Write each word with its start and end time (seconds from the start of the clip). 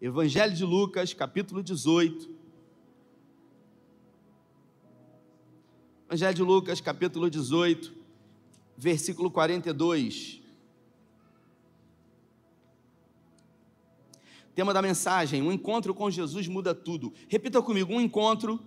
Evangelho 0.00 0.54
de 0.54 0.64
Lucas, 0.64 1.12
capítulo 1.12 1.60
18. 1.60 2.30
Evangelho 6.06 6.34
de 6.34 6.42
Lucas, 6.42 6.80
capítulo 6.80 7.28
18, 7.28 7.92
versículo 8.76 9.28
42. 9.28 10.40
Tema 14.54 14.72
da 14.72 14.80
mensagem: 14.80 15.42
um 15.42 15.50
encontro 15.50 15.92
com 15.92 16.08
Jesus 16.08 16.46
muda 16.46 16.72
tudo. 16.76 17.12
Repita 17.28 17.60
comigo: 17.60 17.92
um 17.92 18.00
encontro 18.00 18.60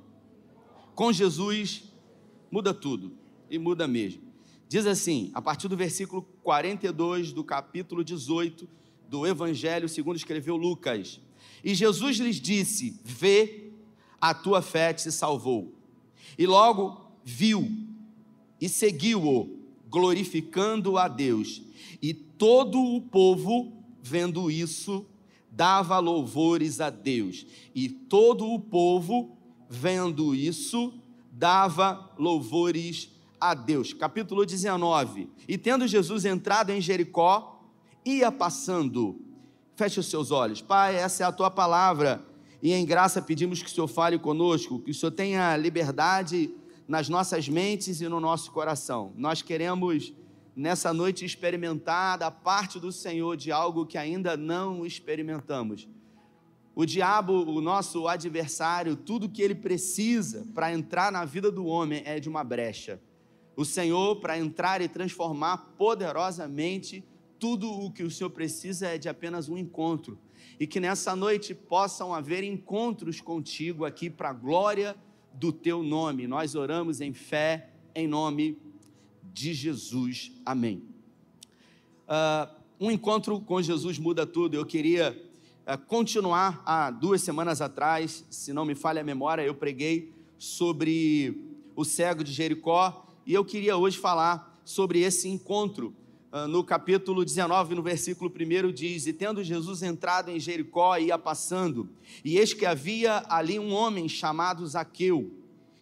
com 0.93 1.13
Jesus 1.13 1.93
muda 2.51 2.73
tudo. 2.73 3.17
E 3.49 3.57
muda 3.57 3.87
mesmo. 3.87 4.21
Diz 4.67 4.85
assim, 4.85 5.31
a 5.33 5.41
partir 5.41 5.69
do 5.69 5.77
versículo 5.77 6.23
42 6.43 7.31
do 7.31 7.43
capítulo 7.43 8.03
18 8.03 8.67
do 9.11 9.27
Evangelho, 9.27 9.89
segundo 9.89 10.15
escreveu 10.15 10.55
Lucas. 10.55 11.19
E 11.61 11.75
Jesus 11.75 12.15
lhes 12.15 12.39
disse: 12.39 12.97
Vê, 13.03 13.73
a 14.21 14.33
tua 14.33 14.61
fé 14.61 14.93
te 14.93 15.11
salvou. 15.11 15.75
E 16.37 16.47
logo 16.47 17.11
viu 17.21 17.69
e 18.59 18.69
seguiu-o, 18.69 19.59
glorificando 19.89 20.97
a 20.97 21.09
Deus. 21.09 21.61
E 22.01 22.13
todo 22.13 22.79
o 22.79 23.01
povo, 23.01 23.83
vendo 24.01 24.49
isso, 24.49 25.05
dava 25.51 25.99
louvores 25.99 26.79
a 26.79 26.89
Deus. 26.89 27.45
E 27.75 27.89
todo 27.89 28.47
o 28.47 28.61
povo, 28.61 29.37
vendo 29.69 30.33
isso, 30.33 30.93
dava 31.33 32.13
louvores 32.17 33.09
a 33.41 33.53
Deus. 33.53 33.91
Capítulo 33.91 34.45
19. 34.45 35.27
E 35.49 35.57
tendo 35.57 35.85
Jesus 35.85 36.23
entrado 36.23 36.69
em 36.69 36.79
Jericó, 36.79 37.60
ia 38.05 38.31
passando. 38.31 39.19
Feche 39.75 39.99
os 39.99 40.07
seus 40.07 40.31
olhos. 40.31 40.61
Pai, 40.61 40.95
essa 40.95 41.23
é 41.23 41.25
a 41.25 41.31
tua 41.31 41.49
palavra. 41.49 42.25
E 42.61 42.73
em 42.73 42.85
graça 42.85 43.21
pedimos 43.21 43.61
que 43.61 43.69
o 43.69 43.71
Senhor 43.71 43.87
fale 43.87 44.19
conosco, 44.19 44.79
que 44.79 44.91
o 44.91 44.93
Senhor 44.93 45.11
tenha 45.11 45.55
liberdade 45.57 46.53
nas 46.87 47.09
nossas 47.09 47.49
mentes 47.49 48.01
e 48.01 48.07
no 48.07 48.19
nosso 48.19 48.51
coração. 48.51 49.13
Nós 49.15 49.41
queremos 49.41 50.13
nessa 50.55 50.93
noite 50.93 51.25
experimentar 51.25 52.17
da 52.17 52.29
parte 52.29 52.79
do 52.79 52.91
Senhor 52.91 53.35
de 53.37 53.51
algo 53.51 53.85
que 53.85 53.97
ainda 53.97 54.35
não 54.37 54.85
experimentamos. 54.85 55.87
O 56.75 56.85
diabo, 56.85 57.33
o 57.33 57.59
nosso 57.61 58.07
adversário, 58.07 58.95
tudo 58.95 59.29
que 59.29 59.41
ele 59.41 59.55
precisa 59.55 60.47
para 60.53 60.71
entrar 60.71 61.11
na 61.11 61.25
vida 61.25 61.51
do 61.51 61.65
homem 61.65 62.01
é 62.05 62.19
de 62.19 62.29
uma 62.29 62.43
brecha. 62.43 63.01
O 63.55 63.65
Senhor, 63.65 64.17
para 64.17 64.37
entrar 64.37 64.81
e 64.81 64.87
transformar 64.87 65.57
poderosamente, 65.77 67.03
tudo 67.41 67.71
o 67.71 67.89
que 67.89 68.03
o 68.03 68.11
Senhor 68.11 68.29
precisa 68.29 68.89
é 68.89 68.99
de 68.99 69.09
apenas 69.09 69.49
um 69.49 69.57
encontro. 69.57 70.15
E 70.59 70.67
que 70.67 70.79
nessa 70.79 71.15
noite 71.15 71.55
possam 71.55 72.13
haver 72.13 72.43
encontros 72.43 73.19
contigo 73.19 73.83
aqui 73.83 74.11
para 74.11 74.29
a 74.29 74.33
glória 74.33 74.95
do 75.33 75.51
teu 75.51 75.81
nome. 75.81 76.27
Nós 76.27 76.53
oramos 76.53 77.01
em 77.01 77.13
fé, 77.13 77.71
em 77.95 78.07
nome 78.07 78.59
de 79.33 79.55
Jesus. 79.55 80.31
Amém. 80.45 80.83
Uh, 82.07 82.61
um 82.79 82.91
encontro 82.91 83.41
com 83.41 83.59
Jesus 83.59 83.97
muda 83.97 84.23
tudo. 84.23 84.55
Eu 84.55 84.65
queria 84.65 85.19
uh, 85.65 85.83
continuar 85.87 86.61
há 86.63 86.91
duas 86.91 87.23
semanas 87.23 87.59
atrás, 87.59 88.23
se 88.29 88.53
não 88.53 88.65
me 88.65 88.75
falha 88.75 89.01
a 89.01 89.03
memória, 89.03 89.41
eu 89.41 89.55
preguei 89.55 90.13
sobre 90.37 91.41
o 91.75 91.83
cego 91.83 92.23
de 92.23 92.31
Jericó 92.31 93.03
e 93.25 93.33
eu 93.33 93.43
queria 93.43 93.75
hoje 93.77 93.97
falar 93.97 94.61
sobre 94.63 94.99
esse 94.99 95.27
encontro. 95.27 95.95
Uh, 96.31 96.47
no 96.47 96.63
capítulo 96.63 97.25
19, 97.25 97.75
no 97.75 97.83
versículo 97.83 98.31
1, 98.31 98.71
diz: 98.71 99.05
E 99.05 99.11
tendo 99.11 99.43
Jesus 99.43 99.83
entrado 99.83 100.31
em 100.31 100.39
Jericó, 100.39 100.95
ia 100.97 101.17
passando, 101.17 101.89
e 102.23 102.37
eis 102.37 102.53
que 102.53 102.65
havia 102.65 103.21
ali 103.27 103.59
um 103.59 103.73
homem 103.73 104.07
chamado 104.07 104.65
Zaqueu, 104.65 105.29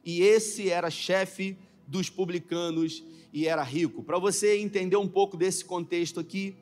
e 0.03 0.23
esse 0.23 0.67
era 0.67 0.89
chefe 0.89 1.55
dos 1.85 2.09
publicanos 2.09 3.03
e 3.31 3.47
era 3.47 3.61
rico. 3.61 4.01
Para 4.01 4.17
você 4.17 4.57
entender 4.57 4.97
um 4.97 5.07
pouco 5.07 5.37
desse 5.37 5.63
contexto 5.63 6.19
aqui, 6.19 6.55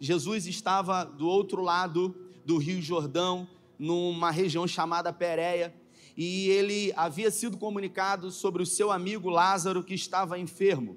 Jesus 0.00 0.46
estava 0.46 1.04
do 1.04 1.28
outro 1.28 1.60
lado 1.60 2.14
do 2.42 2.56
Rio 2.56 2.80
Jordão, 2.80 3.46
numa 3.78 4.30
região 4.30 4.66
chamada 4.66 5.12
Pérea, 5.12 5.74
e 6.16 6.48
ele 6.48 6.90
havia 6.96 7.30
sido 7.30 7.58
comunicado 7.58 8.30
sobre 8.30 8.62
o 8.62 8.66
seu 8.66 8.90
amigo 8.90 9.28
Lázaro 9.28 9.84
que 9.84 9.92
estava 9.92 10.38
enfermo. 10.38 10.96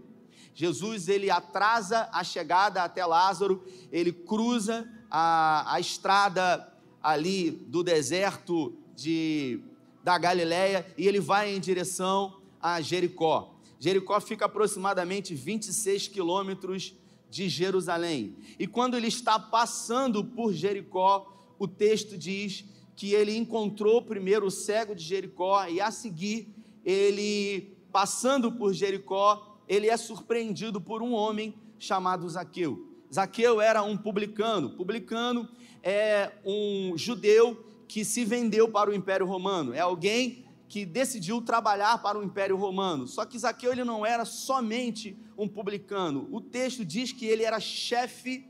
Jesus 0.53 1.07
ele 1.07 1.29
atrasa 1.29 2.09
a 2.11 2.23
chegada 2.23 2.83
até 2.83 3.05
Lázaro, 3.05 3.63
ele 3.91 4.11
cruza 4.11 4.89
a, 5.09 5.75
a 5.75 5.79
estrada 5.79 6.71
ali 7.01 7.51
do 7.51 7.83
deserto 7.83 8.77
de, 8.95 9.61
da 10.03 10.17
Galileia 10.17 10.85
e 10.97 11.07
ele 11.07 11.19
vai 11.19 11.55
em 11.55 11.59
direção 11.59 12.41
a 12.61 12.81
Jericó. 12.81 13.55
Jericó 13.79 14.19
fica 14.19 14.45
aproximadamente 14.45 15.33
26 15.33 16.09
quilômetros 16.09 16.93
de 17.29 17.47
Jerusalém. 17.47 18.35
E 18.57 18.67
quando 18.67 18.97
ele 18.97 19.07
está 19.07 19.39
passando 19.39 20.23
por 20.23 20.51
Jericó, 20.51 21.31
o 21.57 21.67
texto 21.67 22.17
diz 22.17 22.65
que 22.95 23.13
ele 23.13 23.37
encontrou 23.37 24.01
primeiro 24.01 24.47
o 24.47 24.51
cego 24.51 24.93
de 24.93 25.03
Jericó 25.03 25.65
e 25.67 25.79
a 25.79 25.91
seguir, 25.91 26.53
ele 26.83 27.77
passando 27.91 28.51
por 28.51 28.73
Jericó, 28.73 29.48
ele 29.69 29.87
é 29.87 29.95
surpreendido 29.95 30.81
por 30.81 31.03
um 31.03 31.13
homem 31.13 31.53
chamado 31.77 32.27
Zaqueu. 32.27 32.87
Zaqueu 33.13 33.61
era 33.61 33.83
um 33.83 33.95
publicano. 33.95 34.71
Publicano 34.71 35.47
é 35.83 36.31
um 36.43 36.97
judeu 36.97 37.65
que 37.87 38.03
se 38.03 38.25
vendeu 38.25 38.67
para 38.67 38.89
o 38.89 38.93
Império 38.93 39.27
Romano. 39.27 39.73
É 39.73 39.79
alguém 39.79 40.43
que 40.67 40.85
decidiu 40.85 41.41
trabalhar 41.41 42.01
para 42.01 42.17
o 42.17 42.23
Império 42.23 42.57
Romano. 42.57 43.07
Só 43.07 43.25
que 43.25 43.37
Zaqueu 43.37 43.71
ele 43.71 43.83
não 43.83 44.03
era 44.03 44.25
somente 44.25 45.15
um 45.37 45.47
publicano. 45.47 46.27
O 46.31 46.41
texto 46.41 46.83
diz 46.83 47.11
que 47.11 47.25
ele 47.25 47.43
era 47.43 47.59
chefe 47.59 48.47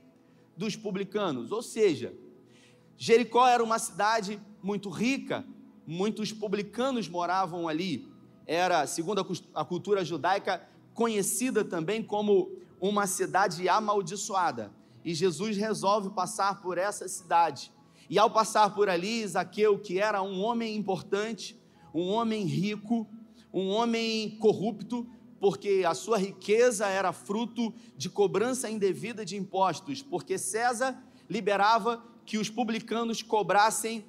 dos 0.58 0.76
publicanos, 0.76 1.54
ou 1.54 1.62
seja, 1.62 2.14
Jericó 2.98 3.48
era 3.48 3.64
uma 3.64 3.80
cidade 3.80 4.42
muito 4.62 4.90
rica, 4.90 5.46
muitos 5.88 6.34
publicanos 6.34 7.08
moravam 7.08 7.66
ali. 7.66 8.12
Era, 8.46 8.86
segundo 8.86 9.26
a 9.54 9.64
cultura 9.64 10.04
judaica, 10.04 10.68
conhecida 11.00 11.64
também 11.64 12.04
como 12.04 12.52
uma 12.82 13.08
cidade 13.08 13.70
amaldiçoada. 13.70 14.70
E 15.02 15.16
Jesus 15.16 15.56
resolve 15.56 16.10
passar 16.10 16.62
por 16.62 16.78
essa 16.78 17.08
cidade. 17.08 17.72
E 18.10 18.20
ao 18.20 18.30
passar 18.30 18.76
por 18.76 18.90
ali, 18.90 19.26
Zaqueu, 19.26 19.80
que 19.80 19.98
era 19.98 20.22
um 20.22 20.42
homem 20.42 20.76
importante, 20.76 21.58
um 21.94 22.10
homem 22.10 22.44
rico, 22.44 23.08
um 23.54 23.70
homem 23.70 24.38
corrupto, 24.42 25.08
porque 25.40 25.86
a 25.88 25.94
sua 25.94 26.18
riqueza 26.18 26.86
era 26.86 27.14
fruto 27.14 27.74
de 27.96 28.10
cobrança 28.10 28.70
indevida 28.70 29.24
de 29.24 29.38
impostos, 29.38 30.02
porque 30.02 30.38
César 30.38 31.02
liberava 31.30 32.04
que 32.26 32.38
os 32.38 32.50
publicanos 32.50 33.24
cobrassem 33.24 34.04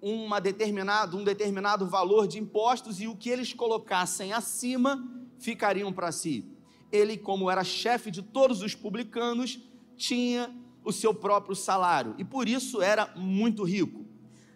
uma 0.00 0.40
determinado, 0.40 1.18
um 1.18 1.24
determinado 1.24 1.88
valor 1.88 2.28
de 2.28 2.38
impostos 2.38 3.00
e 3.00 3.08
o 3.08 3.16
que 3.16 3.30
eles 3.30 3.52
colocassem 3.52 4.32
acima 4.32 5.25
ficariam 5.38 5.92
para 5.92 6.12
si. 6.12 6.44
Ele, 6.90 7.16
como 7.16 7.50
era 7.50 7.64
chefe 7.64 8.10
de 8.10 8.22
todos 8.22 8.62
os 8.62 8.74
publicanos, 8.74 9.60
tinha 9.96 10.54
o 10.84 10.92
seu 10.92 11.12
próprio 11.12 11.56
salário 11.56 12.14
e 12.16 12.24
por 12.24 12.48
isso 12.48 12.80
era 12.80 13.12
muito 13.16 13.64
rico. 13.64 14.06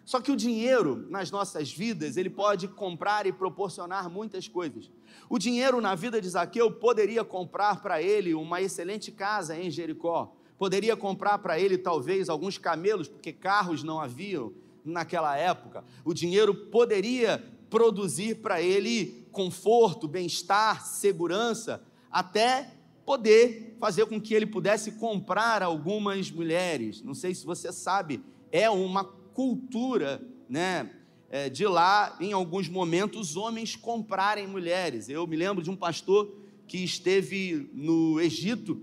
Só 0.05 0.19
que 0.19 0.31
o 0.31 0.35
dinheiro 0.35 1.05
nas 1.09 1.29
nossas 1.29 1.71
vidas, 1.71 2.17
ele 2.17 2.29
pode 2.29 2.67
comprar 2.67 3.25
e 3.25 3.31
proporcionar 3.31 4.09
muitas 4.09 4.47
coisas. 4.47 4.89
O 5.29 5.37
dinheiro 5.37 5.79
na 5.79 5.95
vida 5.95 6.19
de 6.19 6.27
Zaqueu 6.29 6.71
poderia 6.71 7.23
comprar 7.23 7.81
para 7.81 8.01
ele 8.01 8.33
uma 8.33 8.61
excelente 8.61 9.11
casa 9.11 9.57
em 9.57 9.69
Jericó, 9.69 10.35
poderia 10.57 10.95
comprar 10.95 11.37
para 11.37 11.59
ele 11.59 11.77
talvez 11.77 12.29
alguns 12.29 12.57
camelos, 12.57 13.07
porque 13.07 13.31
carros 13.31 13.83
não 13.83 13.99
haviam 13.99 14.53
naquela 14.83 15.37
época. 15.37 15.83
O 16.03 16.13
dinheiro 16.13 16.53
poderia 16.53 17.43
produzir 17.69 18.35
para 18.35 18.61
ele 18.61 19.20
conforto, 19.31 20.07
bem-estar, 20.07 20.85
segurança, 20.85 21.83
até 22.11 22.73
poder 23.05 23.75
fazer 23.79 24.05
com 24.05 24.21
que 24.21 24.33
ele 24.33 24.45
pudesse 24.45 24.93
comprar 24.93 25.63
algumas 25.63 26.29
mulheres. 26.29 27.01
Não 27.01 27.13
sei 27.13 27.33
se 27.33 27.45
você 27.45 27.71
sabe, 27.71 28.23
é 28.51 28.69
uma 28.69 29.03
cultura, 29.03 30.21
né? 30.47 30.91
É, 31.29 31.49
de 31.49 31.65
lá, 31.65 32.17
em 32.19 32.33
alguns 32.33 32.67
momentos, 32.67 33.37
homens 33.37 33.75
comprarem 33.75 34.45
mulheres. 34.45 35.07
Eu 35.07 35.25
me 35.25 35.37
lembro 35.37 35.63
de 35.63 35.69
um 35.69 35.75
pastor 35.77 36.35
que 36.67 36.83
esteve 36.83 37.69
no 37.73 38.19
Egito, 38.19 38.81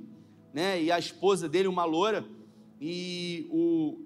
né? 0.52 0.82
E 0.82 0.90
a 0.90 0.98
esposa 0.98 1.48
dele, 1.48 1.68
uma 1.68 1.84
loura, 1.84 2.26
e 2.80 3.46
o, 3.50 3.98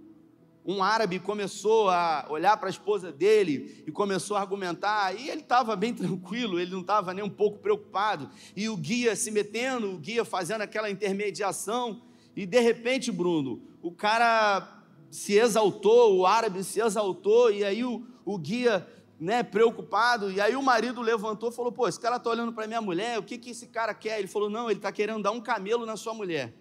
um 0.65 0.83
árabe 0.83 1.19
começou 1.19 1.91
a 1.91 2.27
olhar 2.29 2.57
para 2.57 2.69
a 2.69 2.71
esposa 2.71 3.11
dele 3.11 3.83
e 3.87 3.91
começou 3.91 4.37
a 4.37 4.41
argumentar, 4.41 5.19
e 5.19 5.29
ele 5.29 5.41
estava 5.41 5.75
bem 5.75 5.93
tranquilo, 5.95 6.61
ele 6.61 6.71
não 6.71 6.81
estava 6.81 7.13
nem 7.13 7.25
um 7.25 7.31
pouco 7.31 7.59
preocupado, 7.59 8.31
e 8.57 8.69
o 8.69 8.77
guia 8.77 9.17
se 9.17 9.31
metendo, 9.31 9.93
o 9.93 9.99
guia 9.99 10.25
fazendo 10.25 10.63
aquela 10.63 10.91
intermediação, 10.91 12.03
e 12.35 12.47
de 12.47 12.61
repente, 12.61 13.11
Bruno, 13.11 13.63
o 13.83 13.91
cara 13.91 14.81
se 15.11 15.35
exaltou, 15.35 16.17
o 16.17 16.27
árabe 16.27 16.63
se 16.65 16.81
exaltou, 16.81 17.51
e 17.51 17.65
aí 17.65 17.85
o, 17.85 18.07
o 18.25 18.39
guia, 18.39 18.87
né, 19.21 19.43
preocupado, 19.43 20.31
e 20.31 20.41
aí 20.41 20.57
o 20.57 20.63
marido 20.63 21.03
levantou 21.03 21.51
e 21.51 21.53
falou: 21.53 21.71
pô, 21.71 21.87
esse 21.87 22.01
cara 22.01 22.17
está 22.17 22.31
olhando 22.31 22.53
para 22.53 22.67
minha 22.67 22.81
mulher, 22.81 23.19
o 23.19 23.23
que, 23.23 23.37
que 23.37 23.51
esse 23.51 23.67
cara 23.67 23.93
quer? 23.93 24.19
Ele 24.19 24.29
falou: 24.29 24.49
não, 24.49 24.71
ele 24.71 24.79
está 24.79 24.91
querendo 24.91 25.23
dar 25.23 25.33
um 25.33 25.41
camelo 25.41 25.85
na 25.85 25.97
sua 25.97 26.15
mulher. 26.15 26.55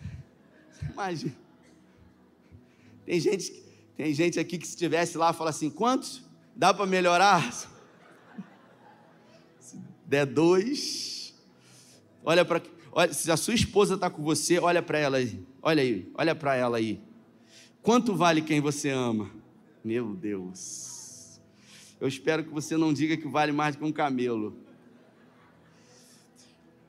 Imagina. 0.92 1.45
Tem 3.06 3.20
gente, 3.20 3.52
tem 3.96 4.12
gente 4.12 4.40
aqui 4.40 4.58
que 4.58 4.66
se 4.66 4.72
estivesse 4.72 5.16
lá, 5.16 5.32
fala 5.32 5.50
assim: 5.50 5.70
quantos? 5.70 6.22
Dá 6.56 6.74
para 6.74 6.84
melhorar? 6.84 7.52
Se 9.60 9.80
der 10.04 10.26
dois, 10.26 11.32
olha 12.24 12.44
para. 12.44 12.60
Se 13.12 13.30
a 13.30 13.36
sua 13.36 13.54
esposa 13.54 13.94
está 13.94 14.10
com 14.10 14.22
você, 14.22 14.58
olha 14.58 14.82
para 14.82 14.98
ela 14.98 15.18
aí. 15.18 15.40
Olha 15.62 15.82
aí, 15.82 16.10
olha 16.14 16.34
para 16.34 16.56
ela 16.56 16.78
aí. 16.78 17.00
Quanto 17.80 18.16
vale 18.16 18.42
quem 18.42 18.60
você 18.60 18.90
ama? 18.90 19.30
Meu 19.84 20.14
Deus. 20.14 21.40
Eu 22.00 22.08
espero 22.08 22.42
que 22.42 22.50
você 22.50 22.76
não 22.76 22.92
diga 22.92 23.16
que 23.16 23.28
vale 23.28 23.52
mais 23.52 23.76
do 23.76 23.78
que 23.78 23.84
um 23.84 23.92
camelo. 23.92 24.56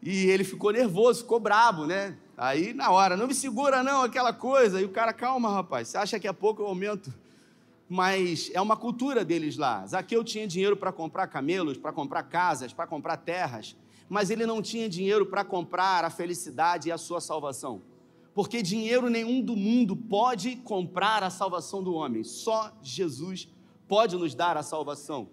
E 0.02 0.26
ele 0.26 0.44
ficou 0.44 0.72
nervoso, 0.72 1.22
ficou 1.22 1.40
brabo, 1.40 1.86
né? 1.86 2.18
Aí 2.38 2.74
na 2.74 2.92
hora, 2.92 3.18
não 3.18 3.28
me 3.28 3.34
segura 3.34 3.82
não, 3.82 4.04
aquela 4.04 4.32
coisa. 4.32 4.80
E 4.80 4.86
o 4.86 4.90
cara, 4.90 5.12
calma, 5.12 5.50
rapaz, 5.50 5.88
você 5.88 5.98
acha 5.98 6.20
que 6.20 6.28
a 6.28 6.34
pouco 6.34 6.62
eu 6.62 6.68
aumento? 6.68 7.12
Mas 7.90 8.52
é 8.54 8.62
uma 8.62 8.78
cultura 8.78 9.26
deles 9.26 9.58
lá. 9.58 9.86
Zaqueu 9.88 10.24
tinha 10.24 10.48
dinheiro 10.48 10.78
para 10.78 10.92
comprar 10.92 11.28
camelos, 11.28 11.78
para 11.78 11.92
comprar 11.92 12.24
casas, 12.24 12.72
para 12.72 12.86
comprar 12.86 13.18
terras 13.18 13.76
mas 14.10 14.30
ele 14.30 14.46
não 14.46 14.62
tinha 14.62 14.88
dinheiro 14.88 15.26
para 15.26 15.44
comprar 15.44 16.06
a 16.06 16.10
felicidade 16.10 16.90
e 16.90 16.92
a 16.92 16.98
sua 16.98 17.20
salvação. 17.20 17.82
Porque 18.34 18.62
dinheiro 18.62 19.10
nenhum 19.10 19.42
do 19.42 19.56
mundo 19.56 19.96
pode 19.96 20.58
comprar 20.58 21.24
a 21.24 21.30
salvação 21.30 21.84
do 21.84 21.94
homem, 21.94 22.24
só 22.24 22.72
Jesus 22.82 23.50
pode 23.88 24.16
nos 24.16 24.36
dar 24.36 24.58
a 24.58 24.64
salvação. 24.64 25.30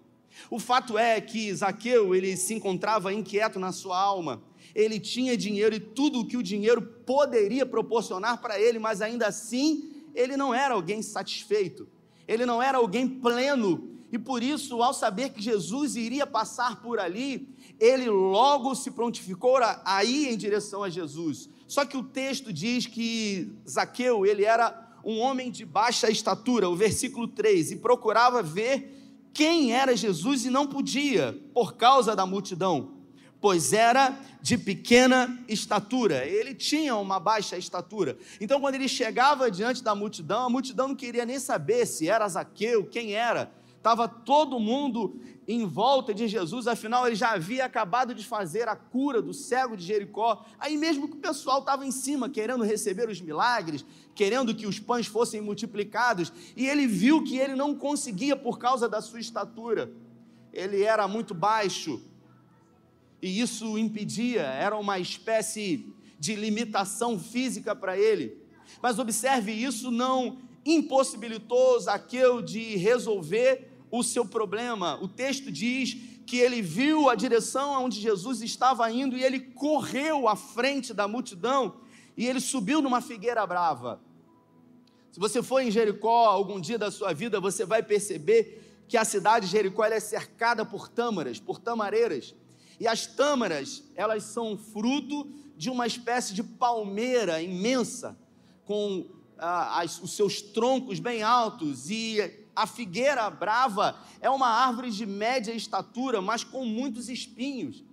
O 0.51 0.59
fato 0.59 0.99
é 0.99 1.21
que 1.21 1.55
Zaqueu, 1.55 2.15
ele 2.15 2.37
se 2.37 2.55
encontrava 2.55 3.13
inquieto 3.13 3.59
na 3.59 3.73
sua 3.73 3.99
alma. 3.99 4.43
Ele 4.75 4.99
tinha 4.99 5.37
dinheiro 5.37 5.75
e 5.75 5.81
tudo 5.81 6.21
o 6.21 6.27
que 6.27 6.37
o 6.37 6.43
dinheiro 6.43 6.83
poderia 6.83 7.65
proporcionar 7.65 8.41
para 8.41 8.61
ele, 8.61 8.79
mas 8.79 9.01
ainda 9.01 9.27
assim, 9.27 10.05
ele 10.15 10.37
não 10.37 10.53
era 10.53 10.75
alguém 10.75 11.03
satisfeito. 11.03 11.89
Ele 12.27 12.45
não 12.45 12.63
era 12.63 12.79
alguém 12.79 13.09
pleno. 13.09 13.91
E 14.11 14.19
por 14.19 14.43
isso, 14.43 14.83
ao 14.83 14.95
saber 14.95 15.31
que 15.31 15.43
Jesus 15.43 15.97
iria 15.97 16.27
passar 16.27 16.81
por 16.81 17.01
ali, 17.01 17.49
ele 17.81 18.09
logo 18.09 18.75
se 18.75 18.91
prontificou 18.91 19.59
a 19.61 20.05
ir 20.05 20.33
em 20.33 20.37
direção 20.37 20.85
a 20.85 20.89
Jesus. 20.89 21.49
Só 21.67 21.85
que 21.85 21.97
o 21.97 22.03
texto 22.03 22.53
diz 22.53 22.87
que 22.87 23.53
Zaqueu, 23.69 24.25
ele 24.25 24.45
era 24.45 24.85
um 25.05 25.19
homem 25.19 25.51
de 25.51 25.65
baixa 25.65 26.11
estatura, 26.11 26.69
o 26.69 26.77
versículo 26.77 27.29
3, 27.29 27.73
e 27.73 27.77
procurava 27.77 28.43
ver 28.43 28.94
quem 29.35 29.73
era 29.73 29.97
Jesus 29.97 30.47
e 30.47 30.51
não 30.51 30.67
podia, 30.67 31.37
por 31.53 31.75
causa 31.75 32.15
da 32.15 32.25
multidão, 32.25 32.95
pois 33.41 33.73
era 33.73 34.17
de 34.41 34.57
pequena 34.57 35.45
estatura. 35.49 36.25
Ele 36.25 36.55
tinha 36.55 36.95
uma 36.97 37.19
baixa 37.19 37.59
estatura. 37.59 38.17
Então, 38.41 38.61
quando 38.61 38.77
ele 38.77 38.89
chegava 38.89 39.51
diante 39.51 39.83
da 39.83 39.95
multidão, 39.95 40.45
a 40.45 40.49
multidão 40.49 40.89
não 40.89 40.95
queria 40.95 41.27
nem 41.27 41.41
saber 41.41 41.85
se 41.85 42.09
era 42.09 42.29
Zaqueu, 42.29 42.87
quem 42.87 43.15
era 43.15 43.53
estava 43.85 44.09
todo 44.09 44.59
mundo 44.59 45.21
em 45.47 45.67
volta 45.67 46.15
de 46.15 46.27
Jesus, 46.27 46.67
afinal 46.67 47.07
ele 47.07 47.15
já 47.15 47.33
havia 47.33 47.67
acabado 47.67 48.15
de 48.15 48.25
fazer 48.25 48.67
a 48.67 48.75
cura 48.75 49.21
do 49.21 49.35
cego 49.35 49.77
de 49.77 49.85
Jericó. 49.85 50.43
Aí 50.59 50.75
mesmo 50.75 51.07
que 51.07 51.19
o 51.19 51.21
pessoal 51.21 51.59
estava 51.59 51.85
em 51.85 51.91
cima, 51.91 52.31
querendo 52.31 52.65
receber 52.65 53.11
os 53.11 53.21
milagres, 53.21 53.85
querendo 54.15 54.55
que 54.55 54.67
os 54.67 54.81
pães 54.81 55.07
fossem 55.07 55.43
multiplicados, 55.43 56.33
e 56.57 56.67
ele 56.67 56.87
viu 56.87 57.23
que 57.23 57.37
ele 57.37 57.55
não 57.55 57.75
conseguia 57.75 58.35
por 58.35 58.59
causa 58.59 58.89
da 58.89 59.03
sua 59.03 59.21
estatura. 59.21 59.93
Ele 60.51 60.83
era 60.83 61.07
muito 61.07 61.35
baixo, 61.35 62.01
e 63.21 63.39
isso 63.39 63.77
impedia, 63.77 64.45
era 64.45 64.79
uma 64.79 64.99
espécie 64.99 65.93
de 66.19 66.35
limitação 66.35 67.19
física 67.19 67.77
para 67.77 67.99
ele. 67.99 68.39
Mas 68.81 68.99
observe, 68.99 69.53
isso 69.53 69.91
não 69.91 70.39
impossibilitou 70.65 71.79
Zaqueu 71.79 72.41
de 72.41 72.77
resolver 72.77 73.74
o 73.99 74.03
seu 74.03 74.25
problema. 74.25 74.99
O 75.03 75.09
texto 75.09 75.51
diz 75.51 75.97
que 76.27 76.39
ele 76.39 76.61
viu 76.61 77.09
a 77.09 77.15
direção 77.15 77.75
aonde 77.75 78.01
Jesus 78.01 78.43
estava 78.43 78.91
indo 78.91 79.17
e 79.17 79.23
ele 79.23 79.39
correu 79.39 80.27
à 80.27 80.35
frente 80.35 80.93
da 80.93 81.07
multidão 81.07 81.77
e 82.17 82.27
ele 82.27 82.41
subiu 82.41 82.81
numa 82.83 83.01
figueira 83.01 83.47
brava. 83.47 84.01
Se 85.13 85.21
você 85.21 85.43
for 85.43 85.61
em 85.61 85.71
Jericó 85.71 86.27
algum 86.27 86.61
dia 86.61 86.77
da 86.77 86.91
sua 86.91 87.13
vida, 87.13 87.39
você 87.39 87.65
vai 87.65 87.83
perceber 87.83 88.83
que 88.89 88.97
a 88.97 89.05
cidade 89.05 89.47
de 89.47 89.53
Jericó 89.53 89.85
é 89.85 90.01
cercada 90.01 90.65
por 90.65 90.89
tâmaras, 90.89 91.39
por 91.39 91.59
tamareiras. 91.59 92.35
E 92.81 92.89
as 92.89 93.07
tâmaras, 93.07 93.85
elas 93.95 94.25
são 94.25 94.59
fruto 94.59 95.31
de 95.57 95.71
uma 95.71 95.87
espécie 95.87 96.35
de 96.35 96.43
palmeira 96.43 97.41
imensa, 97.41 98.19
com 98.65 99.07
ah, 99.39 99.81
as, 99.81 100.03
os 100.03 100.17
seus 100.17 100.43
troncos 100.43 100.99
bem 100.99 101.23
altos 101.23 101.91
e 101.91 102.44
a 102.55 102.67
figueira 102.67 103.29
brava 103.31 103.97
é 104.21 104.31
uma 104.31 104.49
árvore 104.49 104.91
de 104.91 105.07
média 105.07 105.53
estatura, 105.53 106.21
mas 106.21 106.45
com 106.45 106.65
muitos 106.65 107.09
espinhos. 107.09 107.85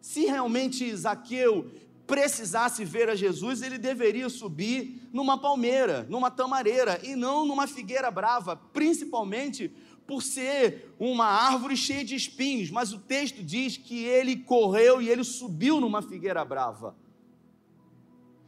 Se 0.00 0.26
realmente 0.26 0.94
Zaqueu 0.94 1.70
precisasse 2.06 2.84
ver 2.84 3.08
a 3.08 3.14
Jesus, 3.14 3.62
ele 3.62 3.78
deveria 3.78 4.28
subir 4.28 5.08
numa 5.12 5.38
palmeira, 5.38 6.06
numa 6.08 6.30
tamareira, 6.30 7.00
e 7.02 7.16
não 7.16 7.46
numa 7.46 7.66
figueira 7.66 8.10
brava, 8.10 8.56
principalmente 8.56 9.72
por 10.06 10.22
ser 10.22 10.94
uma 10.98 11.24
árvore 11.24 11.76
cheia 11.76 12.04
de 12.04 12.14
espinhos. 12.14 12.70
Mas 12.70 12.92
o 12.92 12.98
texto 12.98 13.42
diz 13.42 13.76
que 13.76 14.04
ele 14.04 14.36
correu 14.36 15.00
e 15.00 15.08
ele 15.08 15.24
subiu 15.24 15.80
numa 15.80 16.02
figueira 16.02 16.44
brava 16.44 16.94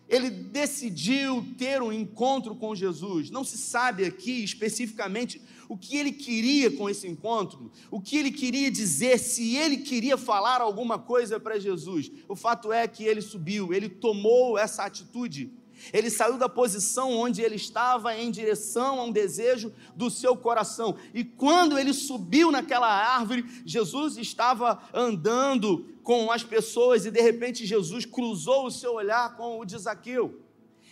ele 0.09 0.31
decidiu 0.31 1.45
ter 1.59 1.83
um 1.83 1.93
encontro 1.93 2.55
com 2.55 2.75
Jesus. 2.75 3.31
Não 3.31 3.43
se 3.43 3.59
sabe 3.59 4.05
aqui 4.05 4.45
especificamente 4.45 5.43
o 5.69 5.77
que 5.77 5.97
ele 5.97 6.13
queria 6.13 6.71
com 6.71 6.89
esse 6.89 7.09
encontro, 7.09 7.71
o 7.91 8.01
que 8.01 8.17
ele 8.17 8.31
queria 8.31 8.71
dizer, 8.71 9.19
se 9.19 9.57
ele 9.57 9.79
queria 9.79 10.17
falar 10.17 10.61
alguma 10.61 10.99
coisa 10.99 11.41
para 11.41 11.59
Jesus. 11.59 12.11
O 12.29 12.37
fato 12.37 12.73
é 12.73 12.87
que 12.87 13.05
ele 13.05 13.21
subiu, 13.21 13.75
ele 13.75 13.89
tomou 13.89 14.57
essa 14.57 14.85
atitude. 14.85 15.53
Ele 15.93 16.09
saiu 16.09 16.39
da 16.39 16.49
posição 16.49 17.13
onde 17.13 17.43
ele 17.43 17.57
estava 17.57 18.17
em 18.17 18.31
direção 18.31 18.99
a 18.99 19.05
um 19.05 19.13
desejo 19.13 19.73
do 19.95 20.11
seu 20.11 20.37
coração. 20.37 20.97
E 21.13 21.23
quando 21.23 21.79
ele 21.79 21.93
subiu 21.93 22.51
naquela 22.51 22.89
árvore, 22.89 23.45
Jesus 23.65 24.17
estava 24.17 24.83
andando 24.95 25.96
com 26.07 26.31
as 26.31 26.45
pessoas 26.45 27.05
e 27.05 27.11
de 27.11 27.21
repente 27.21 27.67
Jesus 27.67 28.07
cruzou 28.07 28.67
o 28.67 28.71
seu 28.71 28.95
olhar 28.95 29.37
com 29.37 29.59
o 29.59 29.65
de 29.65 29.77
Zaqueu. 29.77 30.41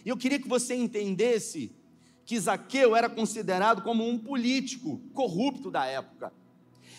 E 0.04 0.08
eu 0.08 0.16
queria 0.16 0.40
que 0.40 0.48
você 0.48 0.74
entendesse 0.74 1.70
que 2.26 2.38
Zaqueu 2.40 2.96
era 2.96 3.08
considerado 3.08 3.82
como 3.82 4.04
um 4.04 4.18
político 4.18 4.98
corrupto 5.14 5.70
da 5.70 5.86
época. 5.86 6.32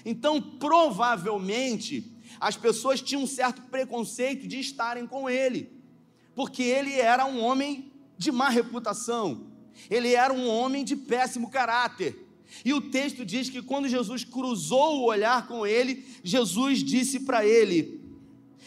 Então, 0.05 0.41
provavelmente, 0.41 2.09
as 2.39 2.55
pessoas 2.55 3.01
tinham 3.01 3.23
um 3.23 3.27
certo 3.27 3.63
preconceito 3.63 4.47
de 4.47 4.61
estarem 4.61 5.05
com 5.05 5.29
ele 5.29 5.75
porque 6.35 6.61
ele 6.61 6.93
era 6.93 7.25
um 7.25 7.41
homem 7.41 7.91
de 8.17 8.31
má 8.31 8.49
reputação, 8.49 9.47
ele 9.89 10.13
era 10.13 10.33
um 10.33 10.47
homem 10.47 10.83
de 10.83 10.95
péssimo 10.95 11.49
caráter. 11.49 12.23
E 12.63 12.73
o 12.73 12.81
texto 12.81 13.25
diz 13.25 13.49
que 13.49 13.61
quando 13.61 13.89
Jesus 13.89 14.23
cruzou 14.23 14.99
o 14.99 15.05
olhar 15.05 15.47
com 15.47 15.65
ele, 15.65 16.05
Jesus 16.23 16.83
disse 16.83 17.21
para 17.21 17.45
ele. 17.45 18.04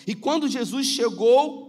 E 0.07 0.15
quando 0.15 0.49
Jesus 0.49 0.87
chegou 0.87 1.69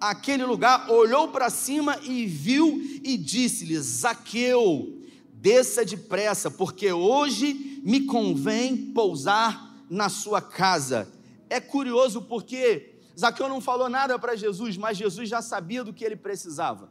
àquele 0.00 0.44
lugar, 0.44 0.90
olhou 0.90 1.28
para 1.28 1.50
cima 1.50 1.98
e 2.02 2.26
viu 2.26 2.80
e 3.02 3.16
disse-lhe: 3.16 3.78
Zaqueu, 3.78 5.00
desça 5.32 5.84
depressa, 5.84 6.50
porque 6.50 6.92
hoje 6.92 7.80
me 7.84 8.02
convém 8.02 8.76
pousar 8.76 9.84
na 9.88 10.08
sua 10.08 10.40
casa. 10.40 11.08
É 11.48 11.60
curioso 11.60 12.22
porque 12.22 12.94
Zaqueu 13.18 13.48
não 13.48 13.60
falou 13.60 13.88
nada 13.88 14.18
para 14.18 14.36
Jesus, 14.36 14.76
mas 14.76 14.96
Jesus 14.96 15.28
já 15.28 15.42
sabia 15.42 15.82
do 15.82 15.92
que 15.92 16.04
ele 16.04 16.16
precisava. 16.16 16.90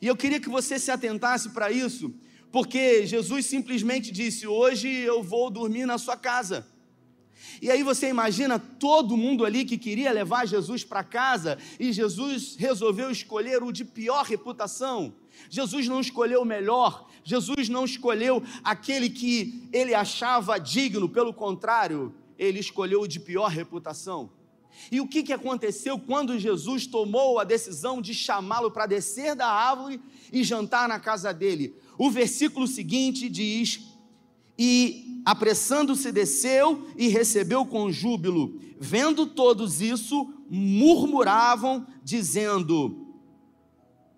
E 0.00 0.06
eu 0.06 0.16
queria 0.16 0.40
que 0.40 0.48
você 0.48 0.78
se 0.78 0.90
atentasse 0.90 1.50
para 1.50 1.70
isso, 1.70 2.12
porque 2.50 3.06
Jesus 3.06 3.46
simplesmente 3.46 4.10
disse: 4.10 4.46
Hoje 4.46 4.88
eu 4.88 5.22
vou 5.22 5.50
dormir 5.50 5.86
na 5.86 5.98
sua 5.98 6.16
casa. 6.16 6.66
E 7.60 7.70
aí 7.70 7.82
você 7.82 8.08
imagina 8.08 8.58
todo 8.58 9.16
mundo 9.16 9.44
ali 9.44 9.64
que 9.64 9.78
queria 9.78 10.12
levar 10.12 10.46
Jesus 10.46 10.84
para 10.84 11.04
casa 11.04 11.58
e 11.78 11.92
Jesus 11.92 12.56
resolveu 12.58 13.10
escolher 13.10 13.62
o 13.62 13.72
de 13.72 13.84
pior 13.84 14.24
reputação. 14.24 15.14
Jesus 15.48 15.88
não 15.88 16.00
escolheu 16.00 16.42
o 16.42 16.44
melhor, 16.44 17.08
Jesus 17.24 17.68
não 17.68 17.84
escolheu 17.84 18.42
aquele 18.62 19.08
que 19.08 19.68
ele 19.72 19.94
achava 19.94 20.58
digno, 20.58 21.08
pelo 21.08 21.32
contrário, 21.32 22.14
ele 22.38 22.58
escolheu 22.58 23.02
o 23.02 23.08
de 23.08 23.20
pior 23.20 23.48
reputação. 23.48 24.30
E 24.90 25.00
o 25.00 25.06
que, 25.06 25.22
que 25.22 25.32
aconteceu 25.32 25.98
quando 25.98 26.38
Jesus 26.38 26.86
tomou 26.86 27.38
a 27.38 27.44
decisão 27.44 28.00
de 28.00 28.14
chamá-lo 28.14 28.70
para 28.70 28.86
descer 28.86 29.34
da 29.34 29.46
árvore 29.46 30.00
e 30.32 30.42
jantar 30.42 30.88
na 30.88 30.98
casa 30.98 31.32
dele? 31.32 31.74
O 31.98 32.10
versículo 32.10 32.66
seguinte 32.66 33.28
diz: 33.28 33.80
E 34.62 35.22
apressando-se 35.24 36.12
desceu 36.12 36.86
e 36.94 37.08
recebeu 37.08 37.64
com 37.64 37.90
júbilo. 37.90 38.60
Vendo 38.78 39.24
todos 39.24 39.80
isso, 39.80 40.34
murmuravam, 40.50 41.86
dizendo: 42.04 43.06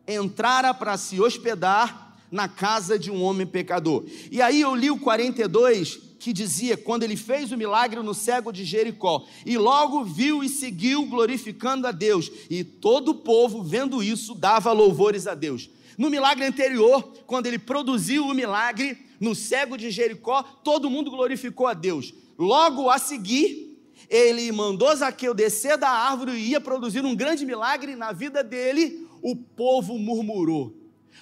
Entrara 0.05 0.75
para 0.75 0.97
se 0.97 1.21
hospedar 1.21 2.19
na 2.29 2.49
casa 2.49 2.99
de 2.99 3.09
um 3.09 3.23
homem 3.23 3.47
pecador. 3.47 4.05
E 4.33 4.43
aí 4.43 4.61
eu 4.61 4.75
li 4.75 4.91
o 4.91 4.99
42 4.99 6.11
que 6.19 6.33
dizia 6.33 6.77
quando 6.77 7.05
ele 7.05 7.17
fez 7.17 7.53
o 7.53 7.57
milagre 7.57 8.01
no 8.01 8.15
cego 8.15 8.53
de 8.53 8.65
Jericó, 8.65 9.25
e 9.47 9.57
logo 9.59 10.05
viu 10.05 10.43
e 10.43 10.49
seguiu 10.49 11.07
glorificando 11.07 11.87
a 11.87 11.93
Deus, 11.93 12.31
e 12.49 12.63
todo 12.63 13.09
o 13.11 13.15
povo, 13.17 13.63
vendo 13.63 14.03
isso, 14.03 14.35
dava 14.35 14.71
louvores 14.71 15.27
a 15.27 15.35
Deus. 15.35 15.69
No 15.99 16.11
milagre 16.11 16.45
anterior, 16.45 17.03
quando 17.27 17.47
ele 17.47 17.59
produziu 17.59 18.27
o 18.27 18.35
milagre 18.35 19.07
no 19.21 19.35
cego 19.35 19.77
de 19.77 19.91
Jericó, 19.91 20.43
todo 20.43 20.91
mundo 20.91 21.11
glorificou 21.11 21.67
a 21.67 21.75
Deus. 21.75 22.15
Logo 22.39 22.91
a 22.91 22.99
seguir, 22.99 23.79
ele 24.09 24.51
mandou 24.53 24.95
Zaqueu 24.95 25.35
descer 25.35 25.77
da 25.77 25.89
árvore 25.89 26.33
e 26.33 26.51
ia 26.51 26.61
produzir 26.61 27.05
um 27.05 27.15
grande 27.15 27.47
milagre 27.47 27.95
na 27.95 28.13
vida 28.13 28.43
dele, 28.43 29.07
o 29.23 29.37
povo 29.37 29.99
murmurou. 29.99 30.75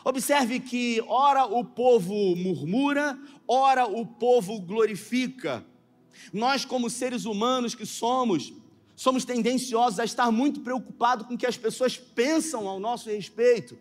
Observe 0.04 0.60
que, 0.60 1.02
ora 1.06 1.44
o 1.44 1.64
povo 1.64 2.34
murmura, 2.36 3.18
ora 3.46 3.86
o 3.86 4.06
povo 4.06 4.60
glorifica. 4.60 5.64
Nós, 6.32 6.64
como 6.64 6.88
seres 6.88 7.24
humanos 7.24 7.74
que 7.74 7.84
somos, 7.84 8.52
somos 8.96 9.24
tendenciosos 9.24 9.98
a 9.98 10.04
estar 10.04 10.30
muito 10.30 10.60
preocupados 10.60 11.26
com 11.26 11.34
o 11.34 11.38
que 11.38 11.46
as 11.46 11.56
pessoas 11.56 11.96
pensam 11.96 12.66
ao 12.66 12.80
nosso 12.80 13.10
respeito. 13.10 13.76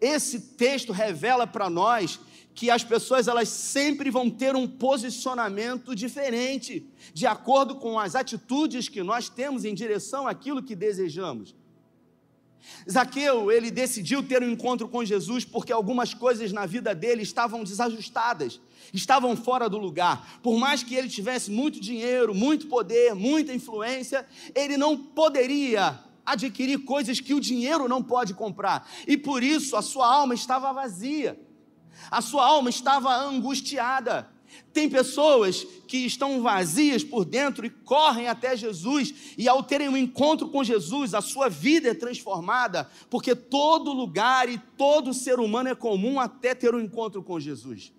Esse 0.00 0.40
texto 0.40 0.92
revela 0.92 1.46
para 1.46 1.68
nós 1.68 2.20
que 2.54 2.70
as 2.70 2.82
pessoas 2.82 3.28
elas 3.28 3.48
sempre 3.48 4.10
vão 4.10 4.28
ter 4.28 4.56
um 4.56 4.66
posicionamento 4.66 5.94
diferente, 5.94 6.84
de 7.14 7.26
acordo 7.26 7.76
com 7.76 7.98
as 7.98 8.16
atitudes 8.16 8.88
que 8.88 9.02
nós 9.02 9.28
temos 9.28 9.64
em 9.64 9.74
direção 9.74 10.26
àquilo 10.26 10.62
que 10.62 10.74
desejamos. 10.74 11.54
Zaqueu, 12.90 13.52
ele 13.52 13.70
decidiu 13.70 14.22
ter 14.22 14.42
um 14.42 14.50
encontro 14.50 14.88
com 14.88 15.04
Jesus 15.04 15.44
porque 15.44 15.72
algumas 15.72 16.14
coisas 16.14 16.52
na 16.52 16.66
vida 16.66 16.94
dele 16.94 17.22
estavam 17.22 17.62
desajustadas, 17.62 18.60
estavam 18.92 19.36
fora 19.36 19.68
do 19.68 19.78
lugar. 19.78 20.40
Por 20.42 20.58
mais 20.58 20.82
que 20.82 20.94
ele 20.94 21.08
tivesse 21.08 21.50
muito 21.50 21.80
dinheiro, 21.80 22.34
muito 22.34 22.66
poder, 22.66 23.14
muita 23.14 23.54
influência, 23.54 24.26
ele 24.54 24.76
não 24.76 24.96
poderia 24.96 25.98
adquirir 26.32 26.78
coisas 26.84 27.20
que 27.20 27.34
o 27.34 27.40
dinheiro 27.40 27.88
não 27.88 28.02
pode 28.02 28.34
comprar. 28.34 28.88
E 29.06 29.16
por 29.16 29.42
isso 29.42 29.76
a 29.76 29.82
sua 29.82 30.06
alma 30.06 30.34
estava 30.34 30.72
vazia. 30.72 31.38
A 32.10 32.20
sua 32.20 32.46
alma 32.46 32.70
estava 32.70 33.14
angustiada. 33.16 34.30
Tem 34.72 34.88
pessoas 34.88 35.64
que 35.86 35.98
estão 35.98 36.42
vazias 36.42 37.04
por 37.04 37.24
dentro 37.24 37.66
e 37.66 37.70
correm 37.70 38.28
até 38.28 38.56
Jesus, 38.56 39.34
e 39.36 39.48
ao 39.48 39.62
terem 39.62 39.88
um 39.88 39.96
encontro 39.96 40.48
com 40.48 40.64
Jesus, 40.64 41.14
a 41.14 41.20
sua 41.20 41.48
vida 41.48 41.88
é 41.90 41.94
transformada, 41.94 42.88
porque 43.10 43.34
todo 43.34 43.92
lugar 43.92 44.48
e 44.48 44.58
todo 44.76 45.12
ser 45.12 45.38
humano 45.38 45.68
é 45.68 45.74
comum 45.74 46.18
até 46.18 46.54
ter 46.54 46.74
um 46.74 46.80
encontro 46.80 47.22
com 47.22 47.38
Jesus. 47.38 47.92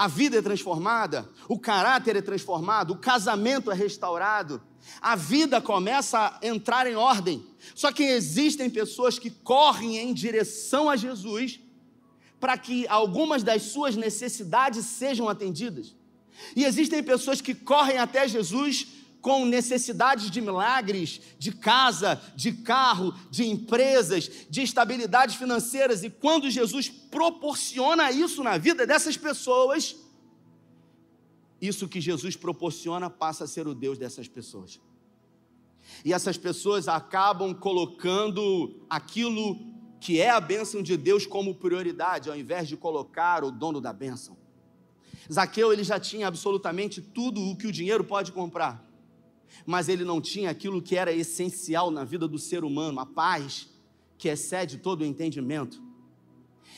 A 0.00 0.06
vida 0.08 0.38
é 0.38 0.40
transformada, 0.40 1.28
o 1.46 1.58
caráter 1.58 2.16
é 2.16 2.22
transformado, 2.22 2.92
o 2.94 2.96
casamento 2.96 3.70
é 3.70 3.74
restaurado, 3.74 4.62
a 4.98 5.14
vida 5.14 5.60
começa 5.60 6.18
a 6.18 6.38
entrar 6.40 6.86
em 6.86 6.96
ordem. 6.96 7.44
Só 7.74 7.92
que 7.92 8.02
existem 8.02 8.70
pessoas 8.70 9.18
que 9.18 9.28
correm 9.28 9.98
em 9.98 10.14
direção 10.14 10.88
a 10.88 10.96
Jesus 10.96 11.60
para 12.40 12.56
que 12.56 12.88
algumas 12.88 13.42
das 13.42 13.60
suas 13.60 13.94
necessidades 13.94 14.86
sejam 14.86 15.28
atendidas. 15.28 15.94
E 16.56 16.64
existem 16.64 17.02
pessoas 17.02 17.42
que 17.42 17.54
correm 17.54 17.98
até 17.98 18.26
Jesus 18.26 18.86
com 19.20 19.44
necessidades 19.44 20.30
de 20.30 20.40
milagres, 20.40 21.20
de 21.38 21.52
casa, 21.52 22.20
de 22.34 22.52
carro, 22.52 23.14
de 23.30 23.44
empresas, 23.44 24.30
de 24.48 24.62
estabilidades 24.62 25.36
financeiras, 25.36 26.02
e 26.02 26.10
quando 26.10 26.50
Jesus 26.50 26.88
proporciona 26.88 28.10
isso 28.10 28.42
na 28.42 28.56
vida 28.56 28.86
dessas 28.86 29.16
pessoas, 29.16 29.96
isso 31.60 31.88
que 31.88 32.00
Jesus 32.00 32.36
proporciona 32.36 33.10
passa 33.10 33.44
a 33.44 33.46
ser 33.46 33.66
o 33.68 33.74
Deus 33.74 33.98
dessas 33.98 34.26
pessoas. 34.26 34.80
E 36.04 36.12
essas 36.12 36.38
pessoas 36.38 36.88
acabam 36.88 37.54
colocando 37.54 38.84
aquilo 38.88 39.58
que 40.00 40.18
é 40.18 40.30
a 40.30 40.40
bênção 40.40 40.82
de 40.82 40.96
Deus 40.96 41.26
como 41.26 41.54
prioridade, 41.54 42.30
ao 42.30 42.36
invés 42.36 42.66
de 42.66 42.76
colocar 42.76 43.44
o 43.44 43.50
dono 43.50 43.80
da 43.80 43.92
bênção. 43.92 44.36
Zaqueu 45.30 45.72
ele 45.72 45.84
já 45.84 46.00
tinha 46.00 46.26
absolutamente 46.26 47.02
tudo 47.02 47.40
o 47.40 47.54
que 47.54 47.66
o 47.66 47.72
dinheiro 47.72 48.02
pode 48.02 48.32
comprar, 48.32 48.82
mas 49.66 49.88
ele 49.88 50.04
não 50.04 50.20
tinha 50.20 50.50
aquilo 50.50 50.82
que 50.82 50.96
era 50.96 51.12
essencial 51.12 51.90
na 51.90 52.04
vida 52.04 52.26
do 52.26 52.38
ser 52.38 52.64
humano, 52.64 53.00
a 53.00 53.06
paz 53.06 53.68
que 54.18 54.28
excede 54.28 54.78
todo 54.78 55.02
o 55.02 55.06
entendimento. 55.06 55.82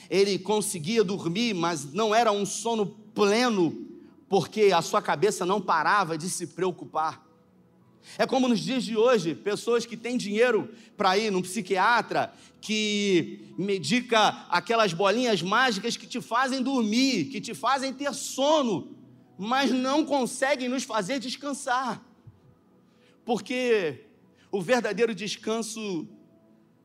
Ele 0.09 0.37
conseguia 0.39 1.03
dormir, 1.03 1.53
mas 1.53 1.93
não 1.93 2.13
era 2.13 2.31
um 2.31 2.45
sono 2.45 2.85
pleno, 2.85 3.87
porque 4.27 4.71
a 4.73 4.81
sua 4.81 5.01
cabeça 5.01 5.45
não 5.45 5.61
parava 5.61 6.17
de 6.17 6.29
se 6.29 6.47
preocupar. 6.47 7.23
É 8.17 8.25
como 8.25 8.47
nos 8.47 8.59
dias 8.59 8.83
de 8.83 8.97
hoje, 8.97 9.33
pessoas 9.33 9.85
que 9.85 9.95
têm 9.95 10.17
dinheiro 10.17 10.69
para 10.97 11.17
ir 11.17 11.31
num 11.31 11.41
psiquiatra, 11.41 12.33
que 12.59 13.53
medica 13.57 14.45
aquelas 14.49 14.93
bolinhas 14.93 15.41
mágicas 15.41 15.97
que 15.97 16.07
te 16.07 16.21
fazem 16.21 16.61
dormir, 16.61 17.25
que 17.25 17.41
te 17.41 17.53
fazem 17.53 17.93
ter 17.93 18.13
sono, 18.13 18.95
mas 19.37 19.71
não 19.71 20.05
conseguem 20.05 20.69
nos 20.69 20.83
fazer 20.83 21.19
descansar. 21.19 22.03
Porque 23.25 24.05
o 24.51 24.61
verdadeiro 24.61 25.15
descanso 25.15 26.07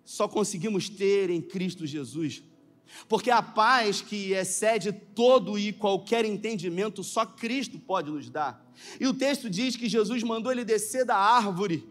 só 0.04 0.26
conseguimos 0.26 0.88
ter 0.88 1.30
em 1.30 1.40
Cristo 1.40 1.86
Jesus. 1.86 2.42
Porque 3.08 3.30
a 3.30 3.42
paz 3.42 4.00
que 4.00 4.32
excede 4.32 4.92
todo 4.92 5.58
e 5.58 5.72
qualquer 5.72 6.24
entendimento, 6.24 7.04
só 7.04 7.26
Cristo 7.26 7.78
pode 7.78 8.10
nos 8.10 8.30
dar. 8.30 8.66
E 8.98 9.06
o 9.06 9.14
texto 9.14 9.50
diz 9.50 9.76
que 9.76 9.88
Jesus 9.88 10.22
mandou 10.22 10.50
ele 10.50 10.64
descer 10.64 11.04
da 11.04 11.16
árvore 11.16 11.86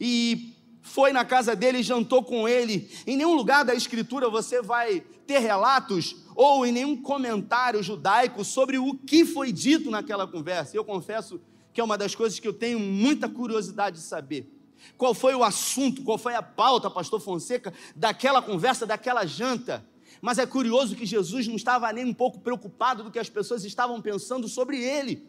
e 0.00 0.54
foi 0.82 1.12
na 1.12 1.24
casa 1.24 1.54
dele 1.54 1.78
e 1.78 1.82
jantou 1.82 2.22
com 2.22 2.48
ele. 2.48 2.90
Em 3.06 3.16
nenhum 3.16 3.34
lugar 3.34 3.64
da 3.64 3.74
Escritura 3.74 4.28
você 4.28 4.60
vai 4.60 5.00
ter 5.26 5.38
relatos 5.38 6.16
ou 6.34 6.66
em 6.66 6.72
nenhum 6.72 6.96
comentário 6.96 7.82
judaico 7.82 8.44
sobre 8.44 8.78
o 8.78 8.94
que 8.94 9.24
foi 9.24 9.52
dito 9.52 9.90
naquela 9.90 10.26
conversa. 10.26 10.76
Eu 10.76 10.84
confesso 10.84 11.40
que 11.78 11.80
é 11.80 11.84
uma 11.84 11.96
das 11.96 12.12
coisas 12.12 12.40
que 12.40 12.48
eu 12.48 12.52
tenho 12.52 12.80
muita 12.80 13.28
curiosidade 13.28 13.98
de 13.98 14.02
saber. 14.02 14.52
Qual 14.96 15.14
foi 15.14 15.32
o 15.36 15.44
assunto, 15.44 16.02
qual 16.02 16.18
foi 16.18 16.34
a 16.34 16.42
pauta, 16.42 16.90
Pastor 16.90 17.20
Fonseca, 17.20 17.72
daquela 17.94 18.42
conversa, 18.42 18.84
daquela 18.84 19.24
janta? 19.24 19.86
Mas 20.20 20.38
é 20.38 20.44
curioso 20.44 20.96
que 20.96 21.06
Jesus 21.06 21.46
não 21.46 21.54
estava 21.54 21.92
nem 21.92 22.04
um 22.04 22.12
pouco 22.12 22.40
preocupado 22.40 23.04
do 23.04 23.12
que 23.12 23.18
as 23.20 23.28
pessoas 23.28 23.64
estavam 23.64 24.02
pensando 24.02 24.48
sobre 24.48 24.82
ele. 24.82 25.24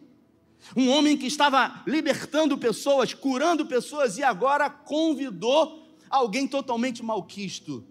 Um 0.76 0.90
homem 0.90 1.16
que 1.16 1.28
estava 1.28 1.84
libertando 1.86 2.58
pessoas, 2.58 3.14
curando 3.14 3.64
pessoas 3.64 4.18
e 4.18 4.24
agora 4.24 4.68
convidou 4.68 5.86
alguém 6.10 6.48
totalmente 6.48 7.00
malquisto. 7.00 7.84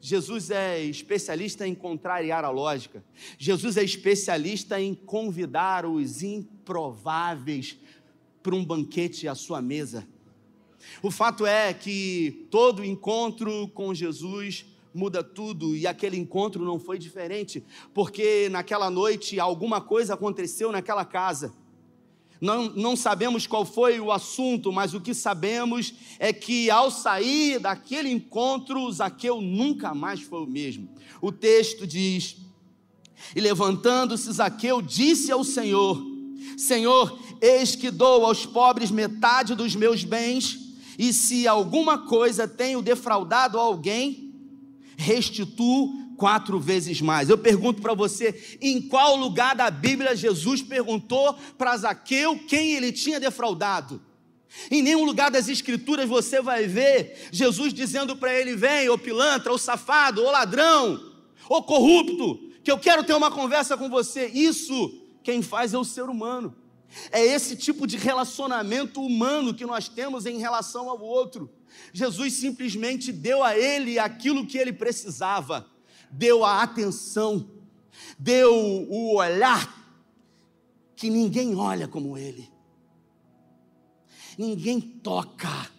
Jesus 0.00 0.50
é 0.50 0.82
especialista 0.82 1.68
em 1.68 1.76
contrariar 1.76 2.44
a 2.44 2.50
lógica. 2.50 3.04
Jesus 3.38 3.76
é 3.76 3.84
especialista 3.84 4.80
em 4.80 4.94
convidar 4.94 5.84
os 5.84 6.22
improváveis 6.22 7.76
para 8.42 8.54
um 8.54 8.64
banquete 8.64 9.28
à 9.28 9.34
sua 9.34 9.60
mesa. 9.60 10.06
O 11.02 11.10
fato 11.10 11.46
é 11.46 11.72
que 11.72 12.46
todo 12.50 12.84
encontro 12.84 13.68
com 13.68 13.94
Jesus 13.94 14.66
muda 14.92 15.22
tudo 15.22 15.76
e 15.76 15.86
aquele 15.86 16.16
encontro 16.16 16.64
não 16.64 16.78
foi 16.78 16.98
diferente, 16.98 17.62
porque 17.94 18.48
naquela 18.50 18.90
noite 18.90 19.38
alguma 19.38 19.80
coisa 19.80 20.14
aconteceu 20.14 20.72
naquela 20.72 21.04
casa. 21.04 21.54
Não, 22.40 22.70
não 22.70 22.96
sabemos 22.96 23.46
qual 23.46 23.66
foi 23.66 24.00
o 24.00 24.10
assunto, 24.10 24.72
mas 24.72 24.94
o 24.94 25.00
que 25.00 25.12
sabemos 25.12 25.92
é 26.18 26.32
que 26.32 26.70
ao 26.70 26.90
sair 26.90 27.60
daquele 27.60 28.08
encontro, 28.08 28.90
Zaqueu 28.90 29.42
nunca 29.42 29.94
mais 29.94 30.22
foi 30.22 30.40
o 30.40 30.46
mesmo. 30.46 30.88
O 31.20 31.30
texto 31.30 31.86
diz: 31.86 32.38
E 33.36 33.40
levantando-se 33.40 34.32
Zaqueu, 34.32 34.80
disse 34.80 35.30
ao 35.30 35.44
Senhor: 35.44 36.02
Senhor, 36.56 37.18
eis 37.40 37.74
que 37.74 37.90
dou 37.90 38.24
aos 38.24 38.46
pobres 38.46 38.90
metade 38.90 39.54
dos 39.54 39.74
meus 39.74 40.04
bens, 40.04 40.58
e 40.98 41.12
se 41.12 41.48
alguma 41.48 41.98
coisa 41.98 42.46
tenho 42.46 42.82
defraudado 42.82 43.58
alguém, 43.58 44.34
restituo 44.96 46.14
quatro 46.16 46.60
vezes 46.60 47.00
mais. 47.00 47.30
Eu 47.30 47.38
pergunto 47.38 47.80
para 47.80 47.94
você, 47.94 48.58
em 48.60 48.82
qual 48.82 49.16
lugar 49.16 49.56
da 49.56 49.70
Bíblia 49.70 50.14
Jesus 50.14 50.60
perguntou 50.60 51.34
para 51.56 51.76
Zaqueu 51.78 52.38
quem 52.46 52.72
ele 52.72 52.92
tinha 52.92 53.18
defraudado? 53.18 54.02
Em 54.70 54.82
nenhum 54.82 55.04
lugar 55.04 55.30
das 55.30 55.48
Escrituras 55.48 56.06
você 56.06 56.42
vai 56.42 56.66
ver 56.66 57.28
Jesus 57.32 57.72
dizendo 57.72 58.14
para 58.16 58.38
ele: 58.38 58.54
vem, 58.54 58.90
ô 58.90 58.98
pilantra, 58.98 59.52
ô 59.52 59.56
safado, 59.56 60.22
ô 60.22 60.30
ladrão, 60.30 61.00
ô 61.48 61.62
corrupto, 61.62 62.50
que 62.62 62.70
eu 62.70 62.78
quero 62.78 63.02
ter 63.02 63.14
uma 63.14 63.30
conversa 63.30 63.76
com 63.76 63.88
você. 63.88 64.26
Isso 64.26 64.99
quem 65.22 65.42
faz 65.42 65.74
é 65.74 65.78
o 65.78 65.84
ser 65.84 66.04
humano. 66.04 66.54
É 67.12 67.24
esse 67.24 67.56
tipo 67.56 67.86
de 67.86 67.96
relacionamento 67.96 69.00
humano 69.00 69.54
que 69.54 69.64
nós 69.64 69.88
temos 69.88 70.26
em 70.26 70.38
relação 70.38 70.90
ao 70.90 71.00
outro. 71.00 71.50
Jesus 71.92 72.34
simplesmente 72.34 73.12
deu 73.12 73.42
a 73.42 73.56
ele 73.56 73.98
aquilo 73.98 74.46
que 74.46 74.58
ele 74.58 74.72
precisava, 74.72 75.66
deu 76.10 76.44
a 76.44 76.62
atenção, 76.62 77.48
deu 78.18 78.52
o 78.52 79.16
olhar 79.16 79.78
que 80.96 81.08
ninguém 81.08 81.54
olha 81.54 81.86
como 81.86 82.18
ele. 82.18 82.50
Ninguém 84.36 84.80
toca 84.80 85.70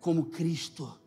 como 0.00 0.26
Cristo. 0.26 0.98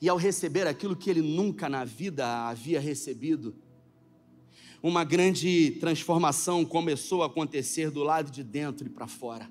E 0.00 0.08
ao 0.08 0.16
receber 0.16 0.66
aquilo 0.66 0.96
que 0.96 1.10
ele 1.10 1.20
nunca 1.20 1.68
na 1.68 1.84
vida 1.84 2.48
havia 2.48 2.80
recebido, 2.80 3.54
uma 4.82 5.04
grande 5.04 5.72
transformação 5.72 6.64
começou 6.64 7.22
a 7.22 7.26
acontecer 7.26 7.90
do 7.90 8.02
lado 8.02 8.30
de 8.30 8.42
dentro 8.42 8.86
e 8.86 8.90
para 8.90 9.06
fora. 9.06 9.50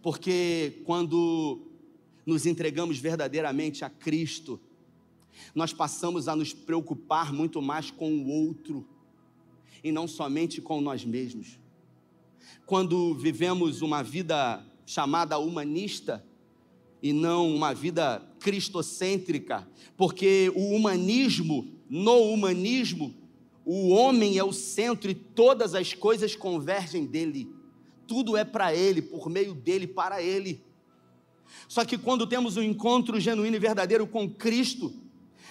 Porque 0.00 0.80
quando 0.84 1.60
nos 2.24 2.46
entregamos 2.46 2.98
verdadeiramente 2.98 3.84
a 3.84 3.90
Cristo, 3.90 4.60
nós 5.54 5.72
passamos 5.72 6.28
a 6.28 6.36
nos 6.36 6.52
preocupar 6.52 7.32
muito 7.32 7.60
mais 7.60 7.90
com 7.90 8.12
o 8.12 8.28
outro 8.28 8.86
e 9.82 9.90
não 9.90 10.06
somente 10.06 10.60
com 10.60 10.80
nós 10.80 11.04
mesmos. 11.04 11.58
Quando 12.64 13.14
vivemos 13.14 13.82
uma 13.82 14.02
vida 14.02 14.64
chamada 14.86 15.38
humanista 15.38 16.24
e 17.02 17.12
não 17.12 17.54
uma 17.54 17.74
vida 17.74 18.22
cristocêntrica, 18.38 19.66
porque 19.96 20.52
o 20.54 20.74
humanismo, 20.74 21.72
no 21.88 22.32
humanismo, 22.32 23.14
o 23.70 23.90
homem 23.90 24.38
é 24.38 24.42
o 24.42 24.50
centro 24.50 25.10
e 25.10 25.14
todas 25.14 25.74
as 25.74 25.92
coisas 25.92 26.34
convergem 26.34 27.04
dele. 27.04 27.52
Tudo 28.06 28.34
é 28.34 28.42
para 28.42 28.74
ele, 28.74 29.02
por 29.02 29.28
meio 29.28 29.52
dele, 29.52 29.86
para 29.86 30.22
ele. 30.22 30.64
Só 31.68 31.84
que 31.84 31.98
quando 31.98 32.26
temos 32.26 32.56
um 32.56 32.62
encontro 32.62 33.20
genuíno 33.20 33.56
e 33.56 33.58
verdadeiro 33.58 34.06
com 34.06 34.26
Cristo, 34.26 34.90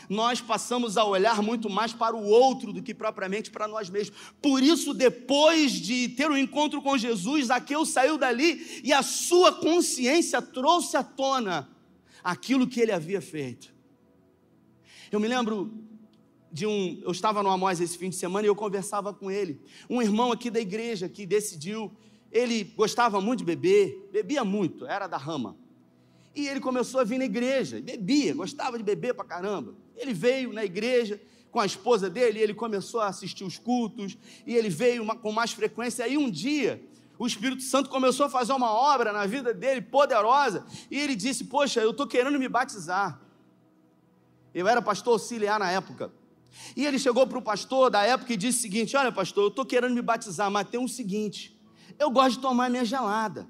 nós 0.09 0.41
passamos 0.41 0.97
a 0.97 1.05
olhar 1.05 1.43
muito 1.43 1.69
mais 1.69 1.93
para 1.93 2.15
o 2.15 2.25
outro 2.25 2.73
do 2.73 2.81
que 2.81 2.91
propriamente 2.91 3.51
para 3.51 3.67
nós 3.67 3.87
mesmos. 3.87 4.17
Por 4.41 4.63
isso, 4.63 4.95
depois 4.95 5.73
de 5.73 6.09
ter 6.09 6.27
o 6.27 6.33
um 6.33 6.37
encontro 6.37 6.81
com 6.81 6.97
Jesus, 6.97 7.45
Zaqueu 7.45 7.85
saiu 7.85 8.17
dali 8.17 8.81
e 8.83 8.91
a 8.91 9.03
sua 9.03 9.53
consciência 9.53 10.41
trouxe 10.41 10.97
à 10.97 11.03
tona 11.03 11.69
aquilo 12.23 12.65
que 12.65 12.81
ele 12.81 12.91
havia 12.91 13.21
feito. 13.21 13.71
Eu 15.11 15.19
me 15.19 15.27
lembro 15.27 15.86
de 16.57 16.65
um. 16.65 16.99
Eu 17.03 17.11
estava 17.11 17.43
no 17.43 17.49
Amós 17.49 17.79
esse 17.79 17.95
fim 17.95 18.09
de 18.09 18.15
semana 18.15 18.47
e 18.47 18.49
eu 18.49 18.55
conversava 18.55 19.13
com 19.13 19.29
ele. 19.29 19.61
Um 19.87 20.01
irmão 20.01 20.31
aqui 20.31 20.49
da 20.49 20.59
igreja 20.59 21.07
que 21.07 21.23
decidiu. 21.23 21.91
Ele 22.31 22.63
gostava 22.63 23.21
muito 23.21 23.39
de 23.39 23.45
beber, 23.45 24.09
bebia 24.11 24.43
muito, 24.43 24.85
era 24.85 25.07
da 25.07 25.17
rama. 25.17 25.55
E 26.35 26.47
ele 26.47 26.59
começou 26.59 26.99
a 26.99 27.03
vir 27.03 27.19
na 27.19 27.25
igreja, 27.25 27.79
bebia, 27.79 28.33
gostava 28.33 28.77
de 28.77 28.83
beber 28.83 29.13
pra 29.13 29.23
caramba. 29.23 29.75
Ele 29.95 30.13
veio 30.13 30.51
na 30.51 30.65
igreja 30.65 31.21
com 31.51 31.59
a 31.59 31.65
esposa 31.65 32.09
dele, 32.09 32.39
e 32.39 32.41
ele 32.41 32.53
começou 32.53 33.01
a 33.01 33.07
assistir 33.07 33.43
os 33.43 33.57
cultos, 33.57 34.17
e 34.45 34.55
ele 34.55 34.69
veio 34.69 35.05
com 35.17 35.31
mais 35.31 35.51
frequência. 35.51 36.03
Aí 36.03 36.17
um 36.17 36.29
dia, 36.29 36.83
o 37.17 37.25
Espírito 37.25 37.63
Santo 37.63 37.89
começou 37.89 38.25
a 38.25 38.29
fazer 38.29 38.53
uma 38.53 38.71
obra 38.71 39.13
na 39.13 39.25
vida 39.25 39.53
dele 39.53 39.81
poderosa, 39.81 40.65
e 40.91 40.99
ele 40.99 41.15
disse: 41.15 41.45
Poxa, 41.45 41.81
eu 41.81 41.91
estou 41.91 42.05
querendo 42.05 42.37
me 42.37 42.49
batizar. 42.49 43.21
Eu 44.53 44.67
era 44.67 44.81
pastor 44.81 45.13
auxiliar 45.13 45.59
na 45.59 45.71
época. 45.71 46.11
E 46.75 46.85
ele 46.85 46.99
chegou 46.99 47.25
para 47.25 47.37
o 47.37 47.41
pastor 47.41 47.89
da 47.89 48.03
época 48.03 48.33
e 48.33 48.37
disse 48.37 48.59
o 48.59 48.61
seguinte: 48.61 48.95
Olha, 48.95 49.11
pastor, 49.11 49.45
eu 49.45 49.47
estou 49.49 49.65
querendo 49.65 49.93
me 49.93 50.01
batizar, 50.01 50.49
mas 50.49 50.67
tem 50.69 50.79
um 50.79 50.87
seguinte: 50.87 51.59
eu 51.99 52.09
gosto 52.09 52.35
de 52.35 52.39
tomar 52.41 52.69
minha 52.69 52.85
gelada, 52.85 53.47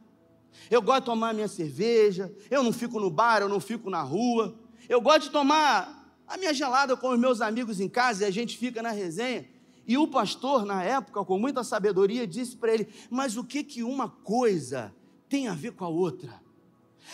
eu 0.69 0.81
gosto 0.81 1.01
de 1.01 1.05
tomar 1.05 1.33
minha 1.33 1.47
cerveja, 1.47 2.33
eu 2.49 2.63
não 2.63 2.73
fico 2.73 2.99
no 2.99 3.09
bar, 3.09 3.41
eu 3.41 3.49
não 3.49 3.59
fico 3.59 3.89
na 3.89 4.01
rua, 4.01 4.57
eu 4.87 5.01
gosto 5.01 5.23
de 5.23 5.29
tomar 5.31 5.97
a 6.27 6.37
minha 6.37 6.53
gelada 6.53 6.95
com 6.97 7.09
os 7.09 7.19
meus 7.19 7.41
amigos 7.41 7.79
em 7.79 7.87
casa 7.89 8.23
e 8.23 8.27
a 8.27 8.31
gente 8.31 8.57
fica 8.57 8.81
na 8.81 8.91
resenha. 8.91 9.47
E 9.87 9.97
o 9.97 10.07
pastor, 10.07 10.65
na 10.65 10.83
época, 10.83 11.23
com 11.23 11.39
muita 11.39 11.63
sabedoria, 11.63 12.27
disse 12.27 12.57
para 12.57 12.73
ele: 12.73 12.87
Mas 13.09 13.37
o 13.37 13.43
que 13.43 13.63
que 13.63 13.83
uma 13.83 14.09
coisa 14.09 14.93
tem 15.29 15.47
a 15.47 15.53
ver 15.53 15.71
com 15.71 15.85
a 15.85 15.89
outra? 15.89 16.41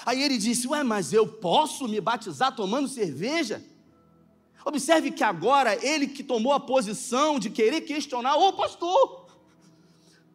Aí 0.05 0.23
ele 0.23 0.39
disse: 0.39 0.67
Ué, 0.67 0.81
mas 0.83 1.13
eu 1.13 1.27
posso 1.27 1.87
me 1.87 2.01
batizar 2.01 2.55
tomando 2.55 2.87
cerveja? 2.87 3.63
Observe 4.65 5.11
que 5.11 5.23
agora 5.23 5.77
ele 5.85 6.07
que 6.07 6.23
tomou 6.23 6.53
a 6.53 6.59
posição 6.59 7.37
de 7.37 7.49
querer 7.49 7.81
questionar 7.81 8.37
o 8.37 8.53
pastor, 8.53 9.23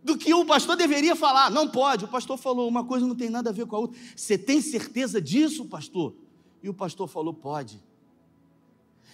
do 0.02 0.16
que 0.16 0.32
o 0.32 0.44
pastor 0.44 0.76
deveria 0.76 1.16
falar, 1.16 1.50
não 1.50 1.68
pode. 1.68 2.04
O 2.04 2.08
pastor 2.08 2.36
falou: 2.36 2.68
uma 2.68 2.84
coisa 2.84 3.06
não 3.06 3.14
tem 3.14 3.30
nada 3.30 3.50
a 3.50 3.52
ver 3.52 3.66
com 3.66 3.76
a 3.76 3.78
outra. 3.80 3.98
Você 4.14 4.36
tem 4.36 4.60
certeza 4.60 5.20
disso, 5.20 5.64
pastor? 5.64 6.14
E 6.62 6.68
o 6.68 6.74
pastor 6.74 7.08
falou: 7.08 7.32
pode. 7.32 7.80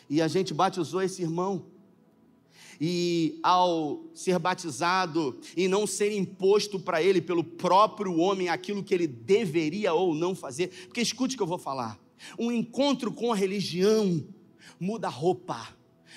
E 0.09 0.21
a 0.21 0.29
gente 0.29 0.53
batizou 0.53 1.03
esse 1.03 1.23
irmão. 1.23 1.67
E 2.81 3.39
ao 3.41 4.03
ser 4.13 4.37
batizado 4.39 5.39
e 5.57 5.69
não 5.69 5.87
ser 5.87 6.13
imposto 6.13 6.81
para 6.81 7.01
ele 7.01 7.21
pelo 7.21 7.45
próprio 7.45 8.19
homem 8.19 8.49
aquilo 8.49 8.83
que 8.83 8.93
ele 8.93 9.07
deveria 9.07 9.95
ou 9.95 10.13
não 10.13 10.35
fazer, 10.35 10.69
porque 10.87 11.01
escute 11.01 11.35
o 11.35 11.37
que 11.37 11.43
eu 11.43 11.47
vou 11.47 11.59
falar: 11.59 11.99
um 12.39 12.51
encontro 12.51 13.13
com 13.13 13.33
a 13.33 13.37
religião 13.37 14.25
muda 14.79 15.07
a 15.09 15.11
roupa, 15.11 15.69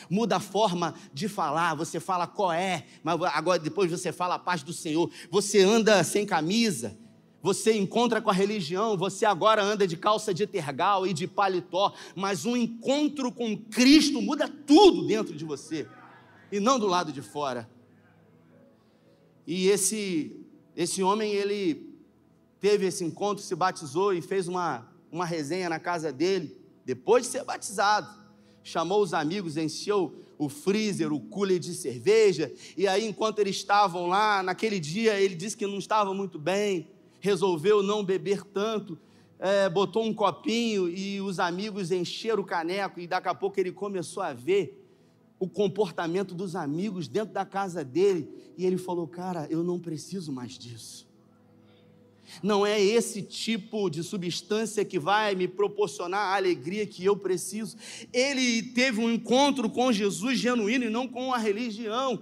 muda 0.09 0.37
a 0.37 0.39
forma 0.39 0.93
de 1.13 1.27
falar. 1.27 1.75
Você 1.75 1.99
fala 1.99 2.27
qual 2.27 2.51
é, 2.51 2.85
mas 3.03 3.19
agora 3.33 3.59
depois 3.59 3.89
você 3.89 4.11
fala 4.11 4.35
a 4.35 4.39
paz 4.39 4.63
do 4.63 4.73
Senhor. 4.73 5.09
Você 5.29 5.61
anda 5.61 6.03
sem 6.03 6.25
camisa, 6.25 6.97
você 7.41 7.73
encontra 7.73 8.21
com 8.21 8.29
a 8.29 8.33
religião, 8.33 8.97
você 8.97 9.25
agora 9.25 9.63
anda 9.63 9.87
de 9.87 9.95
calça 9.95 10.33
de 10.33 10.45
tergal 10.45 11.07
e 11.07 11.13
de 11.13 11.27
paletó, 11.27 11.93
mas 12.15 12.45
um 12.45 12.57
encontro 12.57 13.31
com 13.31 13.57
Cristo 13.57 14.21
muda 14.21 14.47
tudo 14.47 15.05
dentro 15.05 15.35
de 15.35 15.45
você 15.45 15.87
e 16.51 16.59
não 16.59 16.79
do 16.79 16.87
lado 16.87 17.11
de 17.11 17.21
fora. 17.21 17.69
E 19.45 19.67
esse 19.67 20.43
esse 20.75 21.01
homem 21.01 21.33
ele 21.33 21.97
teve 22.59 22.85
esse 22.85 23.03
encontro, 23.03 23.43
se 23.43 23.55
batizou 23.55 24.13
e 24.13 24.21
fez 24.21 24.47
uma 24.47 24.87
uma 25.11 25.25
resenha 25.25 25.69
na 25.69 25.79
casa 25.79 26.11
dele 26.11 26.59
depois 26.85 27.23
de 27.23 27.31
ser 27.31 27.43
batizado 27.43 28.26
chamou 28.67 29.01
os 29.01 29.13
amigos, 29.13 29.55
encheu 29.55 30.13
o 30.37 30.49
freezer, 30.49 31.13
o 31.13 31.19
cooler 31.21 31.57
de 31.57 31.73
cerveja, 31.73 32.53
e 32.75 32.85
aí, 32.85 33.07
enquanto 33.07 33.39
eles 33.39 33.55
estavam 33.55 34.07
lá, 34.07 34.43
naquele 34.43 34.79
dia, 34.79 35.19
ele 35.19 35.35
disse 35.35 35.55
que 35.55 35.65
não 35.65 35.77
estava 35.77 36.13
muito 36.13 36.37
bem, 36.37 36.89
resolveu 37.21 37.81
não 37.81 38.03
beber 38.03 38.43
tanto, 38.43 38.99
é, 39.39 39.69
botou 39.69 40.03
um 40.03 40.13
copinho 40.13 40.89
e 40.89 41.21
os 41.21 41.39
amigos 41.39 41.91
encheram 41.91 42.43
o 42.43 42.45
caneco, 42.45 42.99
e 42.99 43.07
daqui 43.07 43.29
a 43.29 43.33
pouco 43.33 43.57
ele 43.57 43.71
começou 43.71 44.21
a 44.21 44.33
ver 44.33 44.83
o 45.39 45.47
comportamento 45.47 46.35
dos 46.35 46.55
amigos 46.55 47.07
dentro 47.07 47.33
da 47.33 47.45
casa 47.45 47.85
dele, 47.85 48.29
e 48.57 48.65
ele 48.65 48.77
falou: 48.77 49.07
Cara, 49.07 49.47
eu 49.49 49.63
não 49.63 49.79
preciso 49.79 50.31
mais 50.31 50.57
disso. 50.57 51.06
Não 52.43 52.65
é 52.65 52.81
esse 52.81 53.21
tipo 53.21 53.89
de 53.89 54.03
substância 54.03 54.85
que 54.85 54.99
vai 54.99 55.35
me 55.35 55.47
proporcionar 55.47 56.33
a 56.33 56.35
alegria 56.35 56.85
que 56.85 57.03
eu 57.03 57.15
preciso. 57.15 57.77
Ele 58.13 58.61
teve 58.61 58.99
um 58.99 59.09
encontro 59.11 59.69
com 59.69 59.91
Jesus 59.91 60.39
genuíno 60.39 60.85
e 60.85 60.89
não 60.89 61.07
com 61.07 61.33
a 61.33 61.37
religião. 61.37 62.21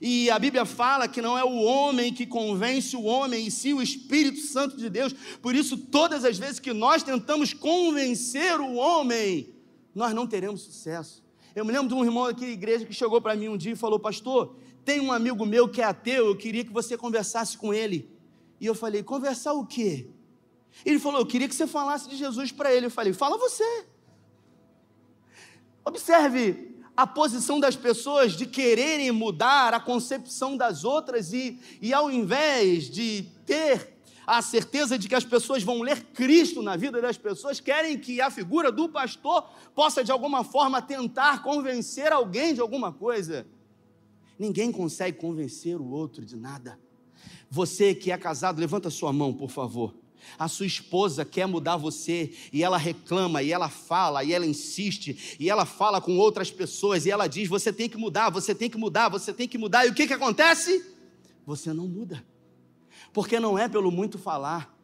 E 0.00 0.30
a 0.30 0.38
Bíblia 0.38 0.64
fala 0.64 1.08
que 1.08 1.20
não 1.20 1.36
é 1.36 1.44
o 1.44 1.62
homem 1.62 2.12
que 2.12 2.26
convence 2.26 2.94
o 2.96 3.02
homem, 3.02 3.46
e 3.46 3.50
sim 3.50 3.72
o 3.72 3.82
Espírito 3.82 4.40
Santo 4.40 4.76
de 4.76 4.88
Deus. 4.88 5.14
Por 5.42 5.54
isso, 5.54 5.76
todas 5.76 6.24
as 6.24 6.38
vezes 6.38 6.60
que 6.60 6.72
nós 6.72 7.02
tentamos 7.02 7.52
convencer 7.52 8.60
o 8.60 8.74
homem, 8.74 9.48
nós 9.94 10.14
não 10.14 10.26
teremos 10.26 10.62
sucesso. 10.62 11.22
Eu 11.54 11.64
me 11.64 11.72
lembro 11.72 11.88
de 11.88 11.94
um 11.94 12.04
irmão 12.04 12.24
aqui 12.24 12.42
da 12.42 12.52
igreja 12.52 12.84
que 12.84 12.94
chegou 12.94 13.20
para 13.20 13.34
mim 13.34 13.48
um 13.48 13.56
dia 13.56 13.72
e 13.72 13.76
falou: 13.76 13.98
Pastor, 13.98 14.56
tem 14.84 15.00
um 15.00 15.10
amigo 15.10 15.44
meu 15.44 15.68
que 15.68 15.80
é 15.80 15.84
ateu, 15.84 16.26
eu 16.26 16.36
queria 16.36 16.64
que 16.64 16.72
você 16.72 16.96
conversasse 16.96 17.58
com 17.58 17.74
ele. 17.74 18.08
E 18.60 18.66
eu 18.66 18.74
falei: 18.74 19.02
conversar 19.02 19.52
o 19.52 19.66
quê? 19.66 20.08
Ele 20.84 20.98
falou: 20.98 21.20
eu 21.20 21.26
queria 21.26 21.48
que 21.48 21.54
você 21.54 21.66
falasse 21.66 22.08
de 22.08 22.16
Jesus 22.16 22.52
para 22.52 22.72
ele. 22.72 22.86
Eu 22.86 22.90
falei: 22.90 23.12
fala 23.12 23.38
você. 23.38 23.86
Observe 25.84 26.76
a 26.96 27.06
posição 27.06 27.60
das 27.60 27.76
pessoas 27.76 28.32
de 28.32 28.44
quererem 28.44 29.10
mudar 29.12 29.72
a 29.72 29.80
concepção 29.80 30.56
das 30.56 30.84
outras 30.84 31.32
e, 31.32 31.58
e 31.80 31.94
ao 31.94 32.10
invés 32.10 32.90
de 32.90 33.22
ter 33.46 33.96
a 34.26 34.42
certeza 34.42 34.98
de 34.98 35.08
que 35.08 35.14
as 35.14 35.24
pessoas 35.24 35.62
vão 35.62 35.80
ler 35.80 36.04
Cristo 36.12 36.60
na 36.60 36.76
vida 36.76 37.00
das 37.00 37.16
pessoas, 37.16 37.60
querem 37.60 37.98
que 37.98 38.20
a 38.20 38.30
figura 38.30 38.70
do 38.70 38.86
pastor 38.88 39.48
possa 39.74 40.04
de 40.04 40.12
alguma 40.12 40.44
forma 40.44 40.82
tentar 40.82 41.42
convencer 41.42 42.12
alguém 42.12 42.52
de 42.52 42.60
alguma 42.60 42.92
coisa. 42.92 43.46
Ninguém 44.38 44.70
consegue 44.70 45.16
convencer 45.16 45.80
o 45.80 45.88
outro 45.88 46.26
de 46.26 46.36
nada. 46.36 46.78
Você 47.50 47.94
que 47.94 48.10
é 48.10 48.18
casado, 48.18 48.60
levanta 48.60 48.90
sua 48.90 49.12
mão, 49.12 49.32
por 49.32 49.50
favor. 49.50 49.94
A 50.38 50.48
sua 50.48 50.66
esposa 50.66 51.24
quer 51.24 51.46
mudar 51.46 51.76
você 51.76 52.32
e 52.52 52.62
ela 52.62 52.76
reclama, 52.76 53.42
e 53.42 53.52
ela 53.52 53.68
fala, 53.68 54.24
e 54.24 54.32
ela 54.32 54.46
insiste, 54.46 55.36
e 55.38 55.48
ela 55.48 55.64
fala 55.64 56.00
com 56.00 56.18
outras 56.18 56.50
pessoas, 56.50 57.06
e 57.06 57.10
ela 57.10 57.26
diz: 57.26 57.48
Você 57.48 57.72
tem 57.72 57.88
que 57.88 57.96
mudar, 57.96 58.30
você 58.30 58.54
tem 58.54 58.68
que 58.68 58.76
mudar, 58.76 59.08
você 59.08 59.32
tem 59.32 59.48
que 59.48 59.56
mudar. 59.56 59.86
E 59.86 59.90
o 59.90 59.94
que, 59.94 60.06
que 60.06 60.12
acontece? 60.12 60.84
Você 61.46 61.72
não 61.72 61.86
muda, 61.86 62.22
porque 63.12 63.40
não 63.40 63.58
é 63.58 63.68
pelo 63.68 63.90
muito 63.90 64.18
falar. 64.18 64.76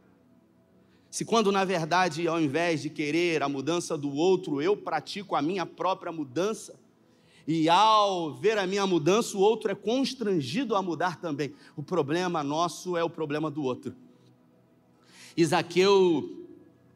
Se 1.11 1.25
quando 1.25 1.53
na 1.53 1.65
verdade, 1.65 2.27
ao 2.27 2.41
invés 2.41 2.83
de 2.83 2.91
querer 2.91 3.43
a 3.43 3.49
mudança 3.49 3.97
do 3.97 4.13
outro, 4.13 4.61
eu 4.61 4.77
pratico 4.77 5.37
a 5.37 5.43
minha 5.43 5.65
própria 5.65 6.11
mudança, 6.11 6.75
e 7.47 7.69
ao 7.69 8.33
ver 8.33 8.57
a 8.57 8.67
minha 8.67 8.87
mudança, 8.87 9.37
o 9.37 9.41
outro 9.41 9.71
é 9.71 9.75
constrangido 9.75 10.75
a 10.75 10.83
mudar 10.83 11.21
também. 11.21 11.53
O 11.77 11.83
problema 11.83 12.43
nosso 12.43 12.97
é 12.97 13.05
o 13.05 13.11
problema 13.11 13.51
do 13.51 13.63
outro. 13.63 13.95
Isaqueu 15.37 16.45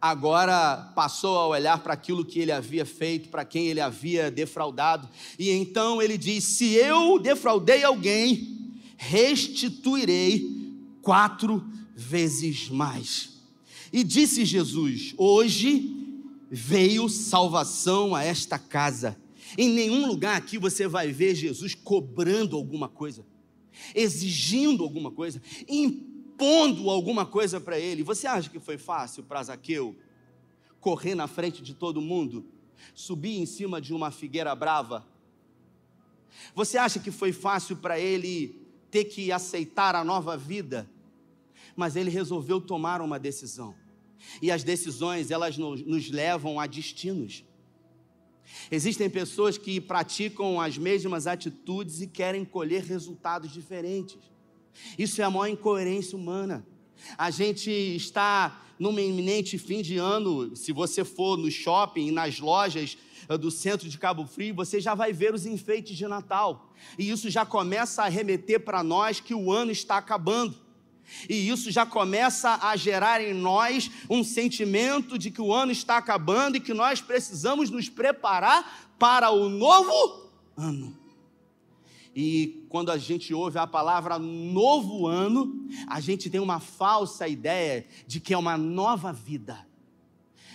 agora 0.00 0.92
passou 0.94 1.38
a 1.38 1.46
olhar 1.48 1.82
para 1.82 1.92
aquilo 1.92 2.24
que 2.24 2.38
ele 2.38 2.52
havia 2.52 2.86
feito, 2.86 3.28
para 3.28 3.44
quem 3.44 3.66
ele 3.66 3.80
havia 3.80 4.30
defraudado, 4.30 5.08
e 5.38 5.50
então 5.50 6.00
ele 6.00 6.16
diz: 6.16 6.44
Se 6.44 6.72
eu 6.74 7.18
defraudei 7.18 7.82
alguém, 7.84 8.72
restituirei 8.96 10.72
quatro 11.02 11.64
vezes 11.94 12.68
mais. 12.68 13.40
E 13.92 14.02
disse 14.02 14.44
Jesus: 14.44 15.14
Hoje 15.18 15.94
veio 16.50 17.08
salvação 17.08 18.14
a 18.14 18.24
esta 18.24 18.58
casa. 18.58 19.16
Em 19.56 19.68
nenhum 19.70 20.06
lugar 20.06 20.36
aqui 20.36 20.58
você 20.58 20.86
vai 20.86 21.10
ver 21.12 21.34
Jesus 21.34 21.74
cobrando 21.74 22.56
alguma 22.56 22.88
coisa, 22.88 23.24
exigindo 23.94 24.82
alguma 24.82 25.10
coisa, 25.10 25.40
impondo 25.68 26.90
alguma 26.90 27.24
coisa 27.24 27.60
para 27.60 27.78
ele. 27.78 28.02
Você 28.02 28.26
acha 28.26 28.50
que 28.50 28.60
foi 28.60 28.76
fácil 28.76 29.22
para 29.22 29.42
Zaqueu 29.42 29.96
correr 30.80 31.14
na 31.14 31.26
frente 31.26 31.62
de 31.62 31.74
todo 31.74 32.00
mundo, 32.00 32.44
subir 32.94 33.38
em 33.38 33.46
cima 33.46 33.80
de 33.80 33.94
uma 33.94 34.10
figueira 34.10 34.54
brava? 34.54 35.06
Você 36.54 36.76
acha 36.76 36.98
que 36.98 37.10
foi 37.10 37.32
fácil 37.32 37.76
para 37.76 37.98
ele 37.98 38.60
ter 38.90 39.04
que 39.04 39.32
aceitar 39.32 39.94
a 39.94 40.04
nova 40.04 40.36
vida? 40.36 40.88
Mas 41.74 41.96
ele 41.96 42.10
resolveu 42.10 42.60
tomar 42.60 43.00
uma 43.00 43.18
decisão. 43.18 43.74
E 44.42 44.50
as 44.50 44.64
decisões, 44.64 45.30
elas 45.30 45.56
nos 45.56 46.10
levam 46.10 46.58
a 46.58 46.66
destinos. 46.66 47.44
Existem 48.70 49.08
pessoas 49.08 49.56
que 49.56 49.80
praticam 49.80 50.60
as 50.60 50.76
mesmas 50.76 51.26
atitudes 51.26 52.00
e 52.00 52.06
querem 52.06 52.44
colher 52.44 52.82
resultados 52.82 53.52
diferentes. 53.52 54.18
Isso 54.98 55.20
é 55.20 55.24
a 55.24 55.30
maior 55.30 55.48
incoerência 55.48 56.16
humana. 56.16 56.66
A 57.16 57.30
gente 57.30 57.70
está 57.70 58.62
num 58.78 58.98
iminente 58.98 59.58
fim 59.58 59.82
de 59.82 59.96
ano, 59.96 60.54
se 60.54 60.72
você 60.72 61.04
for 61.04 61.36
no 61.36 61.50
shopping, 61.50 62.10
nas 62.10 62.38
lojas 62.38 62.96
eh, 63.28 63.36
do 63.36 63.50
centro 63.50 63.88
de 63.88 63.98
Cabo 63.98 64.24
Frio, 64.26 64.54
você 64.54 64.80
já 64.80 64.94
vai 64.94 65.12
ver 65.12 65.34
os 65.34 65.46
enfeites 65.46 65.96
de 65.96 66.06
Natal. 66.06 66.72
E 66.98 67.10
isso 67.10 67.28
já 67.28 67.44
começa 67.44 68.02
a 68.02 68.08
remeter 68.08 68.60
para 68.60 68.82
nós 68.82 69.20
que 69.20 69.34
o 69.34 69.50
ano 69.52 69.72
está 69.72 69.96
acabando. 69.96 70.67
E 71.28 71.48
isso 71.48 71.70
já 71.70 71.86
começa 71.86 72.58
a 72.62 72.76
gerar 72.76 73.22
em 73.22 73.34
nós 73.34 73.90
um 74.08 74.22
sentimento 74.22 75.18
de 75.18 75.30
que 75.30 75.40
o 75.40 75.52
ano 75.52 75.72
está 75.72 75.96
acabando 75.96 76.56
e 76.56 76.60
que 76.60 76.74
nós 76.74 77.00
precisamos 77.00 77.70
nos 77.70 77.88
preparar 77.88 78.90
para 78.98 79.30
o 79.30 79.48
novo 79.48 80.30
ano. 80.56 80.96
E 82.14 82.66
quando 82.68 82.90
a 82.90 82.98
gente 82.98 83.32
ouve 83.32 83.58
a 83.58 83.66
palavra 83.66 84.18
novo 84.18 85.06
ano, 85.06 85.68
a 85.86 86.00
gente 86.00 86.28
tem 86.28 86.40
uma 86.40 86.58
falsa 86.58 87.28
ideia 87.28 87.86
de 88.06 88.18
que 88.18 88.34
é 88.34 88.38
uma 88.38 88.58
nova 88.58 89.12
vida. 89.12 89.66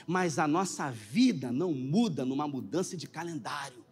Mas 0.05 0.37
a 0.37 0.47
nossa 0.47 0.91
vida 0.91 1.51
não 1.51 1.73
muda 1.73 2.25
numa 2.25 2.47
mudança 2.47 2.97
de 2.97 3.07
calendário. 3.07 3.83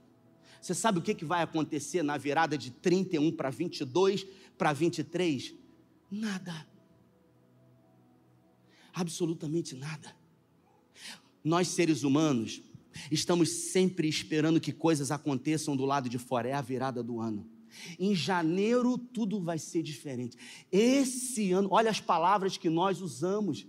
Você 0.62 0.76
sabe 0.76 1.00
o 1.00 1.02
que, 1.02 1.26
vai 1.26 1.42
acontecer 1.42 2.04
na 2.04 2.18
virada 2.18 2.58
de 2.58 2.70
31 2.70 3.32
para 3.32 3.50
22 3.50 4.28
para 4.58 4.74
23? 4.74 5.56
Nada. 6.12 6.68
Absolutamente 8.94 9.76
nada. 9.76 10.14
Nós, 11.44 11.70
seres 11.70 12.04
humanos, 12.04 12.62
estamos 13.10 13.72
sempre 13.72 14.08
esperando 14.08 14.60
que 14.60 14.74
coisas 14.74 15.10
aconteçam 15.12 15.76
do 15.76 15.86
lado 15.86 16.10
de 16.10 16.20
fora, 16.20 16.50
é 16.50 16.54
a 16.54 16.62
virada 16.62 17.02
do 17.02 17.22
ano. 17.22 17.50
Em 17.98 18.14
janeiro 18.14 18.98
tudo 18.98 19.40
vai 19.40 19.58
ser 19.58 19.82
diferente. 19.82 20.38
Esse 20.70 21.54
ano, 21.54 21.70
olha 21.72 21.90
as 21.90 22.02
palavras 22.02 22.58
que 22.58 22.70
nós 22.70 23.02
usamos 23.02 23.66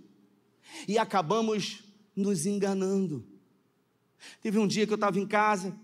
e 0.87 0.97
acabamos 0.97 1.85
nos 2.13 2.45
enganando. 2.45 3.25
Teve 4.41 4.59
um 4.59 4.67
dia 4.67 4.85
que 4.85 4.91
eu 4.91 4.95
estava 4.95 5.19
em 5.19 5.25
casa 5.25 5.77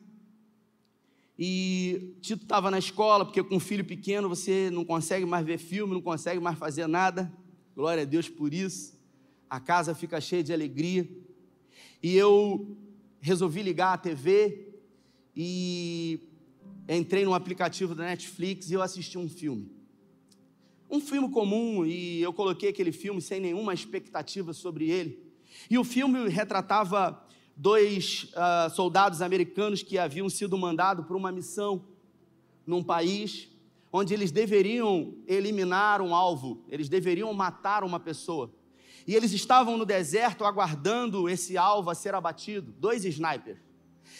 e 1.41 2.17
Tito 2.19 2.43
estava 2.43 2.69
na 2.69 2.77
escola, 2.77 3.23
porque 3.23 3.41
com 3.41 3.55
um 3.55 3.59
filho 3.61 3.85
pequeno 3.85 4.27
você 4.27 4.69
não 4.69 4.83
consegue 4.83 5.25
mais 5.25 5.45
ver 5.45 5.57
filme, 5.57 5.93
não 5.93 6.01
consegue 6.01 6.37
mais 6.37 6.59
fazer 6.59 6.85
nada. 6.85 7.31
Glória 7.73 8.03
a 8.03 8.05
Deus 8.05 8.27
por 8.27 8.53
isso. 8.53 8.99
A 9.49 9.57
casa 9.57 9.95
fica 9.95 10.19
cheia 10.19 10.43
de 10.43 10.51
alegria. 10.51 11.09
E 12.03 12.13
eu 12.13 12.77
resolvi 13.21 13.61
ligar 13.61 13.93
a 13.93 13.97
TV 13.97 14.67
e 15.33 16.19
entrei 16.89 17.23
no 17.23 17.33
aplicativo 17.33 17.95
da 17.95 18.03
Netflix 18.03 18.69
e 18.69 18.73
eu 18.73 18.81
assisti 18.81 19.17
um 19.17 19.29
filme. 19.29 19.71
Um 20.91 20.99
filme 20.99 21.31
comum 21.31 21.85
e 21.85 22.21
eu 22.21 22.33
coloquei 22.33 22.67
aquele 22.67 22.91
filme 22.91 23.21
sem 23.21 23.39
nenhuma 23.39 23.73
expectativa 23.73 24.51
sobre 24.51 24.89
ele. 24.89 25.23
E 25.69 25.77
o 25.77 25.85
filme 25.85 26.27
retratava 26.27 27.25
dois 27.59 28.31
uh, 28.35 28.73
soldados 28.73 29.21
americanos 29.21 29.83
que 29.83 29.97
haviam 29.97 30.29
sido 30.29 30.57
mandados 30.57 31.05
para 31.05 31.17
uma 31.17 31.29
missão 31.29 31.83
num 32.65 32.81
país 32.81 33.49
onde 33.91 34.13
eles 34.13 34.31
deveriam 34.31 35.13
eliminar 35.27 36.01
um 36.01 36.15
alvo, 36.15 36.63
eles 36.69 36.87
deveriam 36.87 37.33
matar 37.33 37.83
uma 37.83 37.99
pessoa. 37.99 38.49
E 39.05 39.13
eles 39.13 39.33
estavam 39.33 39.77
no 39.77 39.85
deserto 39.85 40.45
aguardando 40.45 41.27
esse 41.27 41.57
alvo 41.57 41.89
a 41.89 41.95
ser 41.95 42.15
abatido, 42.15 42.73
dois 42.79 43.03
snipers. 43.03 43.59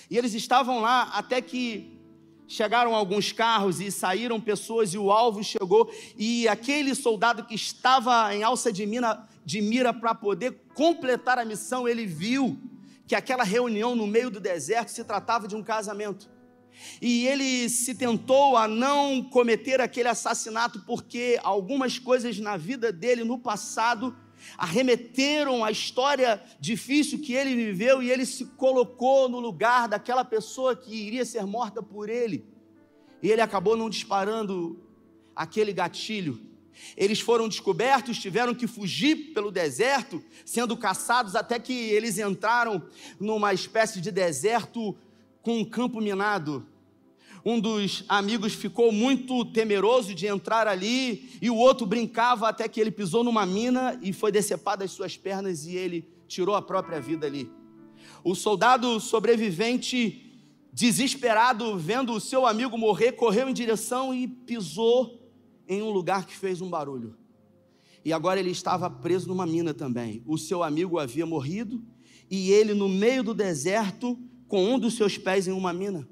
E 0.09 0.17
eles 0.17 0.33
estavam 0.33 0.81
lá 0.81 1.03
até 1.13 1.41
que 1.41 1.97
chegaram 2.45 2.93
alguns 2.93 3.31
carros 3.31 3.79
e 3.79 3.89
saíram 3.89 4.41
pessoas 4.41 4.93
e 4.93 4.97
o 4.97 5.11
alvo 5.11 5.41
chegou 5.45 5.89
e 6.17 6.45
aquele 6.47 6.93
soldado 6.93 7.45
que 7.45 7.55
estava 7.55 8.35
em 8.35 8.43
alça 8.43 8.73
de, 8.73 8.85
de 9.45 9.61
mira 9.61 9.93
para 9.93 10.13
poder 10.13 10.59
completar 10.73 11.39
a 11.39 11.45
missão, 11.45 11.87
ele 11.87 12.05
viu 12.05 12.59
que 13.09 13.15
aquela 13.15 13.43
reunião 13.43 13.95
no 13.95 14.05
meio 14.05 14.29
do 14.29 14.39
deserto 14.39 14.89
se 14.89 15.03
tratava 15.03 15.47
de 15.47 15.55
um 15.55 15.63
casamento. 15.63 16.29
E 17.01 17.25
ele 17.25 17.67
se 17.67 17.95
tentou 17.95 18.55
a 18.55 18.67
não 18.67 19.23
cometer 19.23 19.81
aquele 19.81 20.07
assassinato 20.07 20.85
porque 20.85 21.39
algumas 21.41 21.97
coisas 21.97 22.37
na 22.37 22.55
vida 22.55 22.91
dele 22.91 23.23
no 23.23 23.39
passado 23.39 24.15
arremeteram 24.55 25.65
a 25.65 25.71
história 25.71 26.39
difícil 26.59 27.19
que 27.19 27.33
ele 27.33 27.55
viveu 27.55 28.03
e 28.03 28.11
ele 28.11 28.27
se 28.27 28.45
colocou 28.45 29.27
no 29.27 29.39
lugar 29.39 29.87
daquela 29.87 30.23
pessoa 30.23 30.75
que 30.75 30.93
iria 30.93 31.25
ser 31.25 31.47
morta 31.47 31.81
por 31.81 32.09
ele. 32.09 32.45
E 33.23 33.31
ele 33.31 33.41
acabou 33.41 33.75
não 33.75 33.89
disparando 33.89 34.87
aquele 35.35 35.73
gatilho. 35.73 36.39
Eles 36.95 37.19
foram 37.19 37.47
descobertos, 37.47 38.17
tiveram 38.17 38.53
que 38.53 38.67
fugir 38.67 39.33
pelo 39.33 39.51
deserto, 39.51 40.23
sendo 40.45 40.75
caçados 40.77 41.35
até 41.35 41.59
que 41.59 41.73
eles 41.73 42.17
entraram 42.17 42.83
numa 43.19 43.53
espécie 43.53 44.01
de 44.01 44.11
deserto 44.11 44.95
com 45.41 45.59
um 45.59 45.65
campo 45.65 46.01
minado 46.01 46.65
um 47.43 47.59
dos 47.59 48.03
amigos 48.07 48.53
ficou 48.53 48.91
muito 48.91 49.45
temeroso 49.45 50.13
de 50.13 50.27
entrar 50.27 50.67
ali, 50.67 51.29
e 51.41 51.49
o 51.49 51.55
outro 51.55 51.85
brincava 51.85 52.49
até 52.49 52.67
que 52.67 52.79
ele 52.79 52.91
pisou 52.91 53.23
numa 53.23 53.45
mina 53.45 53.97
e 54.01 54.11
foi 54.11 54.31
decepado 54.31 54.83
as 54.83 54.91
suas 54.91 55.15
pernas 55.15 55.65
e 55.65 55.75
ele 55.75 56.07
tirou 56.27 56.55
a 56.55 56.61
própria 56.61 56.99
vida 56.99 57.25
ali. 57.25 57.49
O 58.23 58.35
soldado 58.35 58.99
sobrevivente, 58.99 60.37
desesperado, 60.73 61.77
vendo 61.77 62.13
o 62.13 62.19
seu 62.19 62.45
amigo 62.45 62.77
morrer, 62.77 63.13
correu 63.13 63.49
em 63.49 63.53
direção 63.53 64.13
e 64.13 64.27
pisou 64.27 65.18
em 65.69 65.83
um 65.83 65.91
lugar 65.91 66.25
que 66.25 66.35
fez 66.35 66.59
um 66.59 66.69
barulho. 66.69 67.15
E 68.03 68.11
agora 68.11 68.39
ele 68.39 68.49
estava 68.49 68.89
preso 68.89 69.27
numa 69.27 69.45
mina 69.45 69.71
também. 69.71 70.23
O 70.25 70.35
seu 70.35 70.63
amigo 70.63 70.97
havia 70.97 71.27
morrido 71.27 71.85
e 72.29 72.51
ele, 72.51 72.73
no 72.73 72.89
meio 72.89 73.23
do 73.23 73.35
deserto, 73.35 74.17
com 74.47 74.73
um 74.73 74.79
dos 74.79 74.95
seus 74.95 75.15
pés 75.15 75.47
em 75.47 75.51
uma 75.51 75.71
mina. 75.71 76.09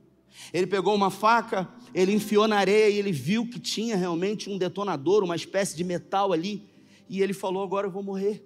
Ele 0.54 0.67
pegou 0.67 0.93
uma 0.93 1.10
faca, 1.10 1.67
ele 1.93 2.13
enfiou 2.13 2.48
na 2.48 2.58
areia 2.58 2.89
e 2.89 3.00
ele 3.00 3.12
viu 3.12 3.50
que 3.50 3.60
tinha 3.60 3.96
realmente 3.96 4.48
um 4.48 4.58
detonador, 4.60 5.24
uma 5.24 5.36
espécie 5.36 5.76
de 5.76 5.84
metal 5.84 6.32
ali. 6.32 6.70
E 7.10 7.22
ele 7.24 7.34
falou: 7.34 7.63
Agora 7.63 7.88
eu 7.88 7.91
vou 7.91 8.04
morrer. 8.04 8.46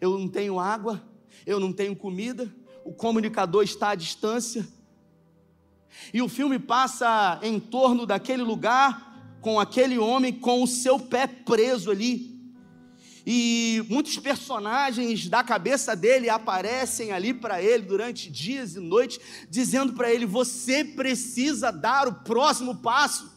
Eu 0.00 0.18
não 0.18 0.28
tenho 0.28 0.58
água, 0.58 1.06
eu 1.44 1.60
não 1.60 1.72
tenho 1.72 1.94
comida, 1.94 2.54
o 2.84 2.92
comunicador 2.92 3.62
está 3.62 3.90
à 3.90 3.94
distância. 3.94 4.66
E 6.12 6.22
o 6.22 6.28
filme 6.28 6.58
passa 6.58 7.38
em 7.42 7.58
torno 7.58 8.06
daquele 8.06 8.42
lugar 8.42 9.05
com 9.46 9.60
aquele 9.60 9.96
homem 9.96 10.32
com 10.32 10.60
o 10.60 10.66
seu 10.66 10.98
pé 10.98 11.28
preso 11.28 11.88
ali. 11.88 12.36
E 13.24 13.86
muitos 13.88 14.18
personagens 14.18 15.28
da 15.28 15.44
cabeça 15.44 15.94
dele 15.94 16.28
aparecem 16.28 17.12
ali 17.12 17.32
para 17.32 17.62
ele 17.62 17.84
durante 17.84 18.28
dias 18.28 18.74
e 18.74 18.80
noites, 18.80 19.20
dizendo 19.48 19.92
para 19.92 20.12
ele: 20.12 20.26
você 20.26 20.84
precisa 20.84 21.70
dar 21.70 22.08
o 22.08 22.24
próximo 22.24 22.78
passo, 22.78 23.32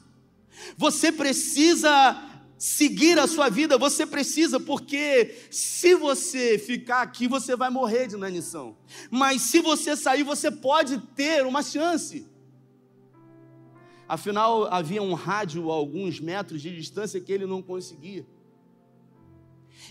você 0.76 1.12
precisa 1.12 2.20
seguir 2.58 3.20
a 3.20 3.28
sua 3.28 3.48
vida, 3.48 3.78
você 3.78 4.04
precisa, 4.04 4.60
porque 4.60 5.36
se 5.52 5.94
você 5.94 6.58
ficar 6.58 7.04
aqui, 7.04 7.28
você 7.28 7.56
vai 7.56 7.70
morrer 7.70 8.08
de 8.08 8.16
inanição. 8.16 8.76
Mas 9.12 9.44
se 9.44 9.60
você 9.60 9.96
sair, 9.96 10.24
você 10.24 10.50
pode 10.50 10.98
ter 11.16 11.46
uma 11.46 11.62
chance. 11.62 12.26
Afinal, 14.10 14.66
havia 14.74 15.04
um 15.04 15.14
rádio 15.14 15.70
a 15.72 15.76
alguns 15.76 16.20
metros 16.20 16.64
de 16.64 16.76
distância 16.76 17.22
que 17.22 17.32
ele 17.32 17.46
não 17.46 17.62
conseguia. 17.62 18.26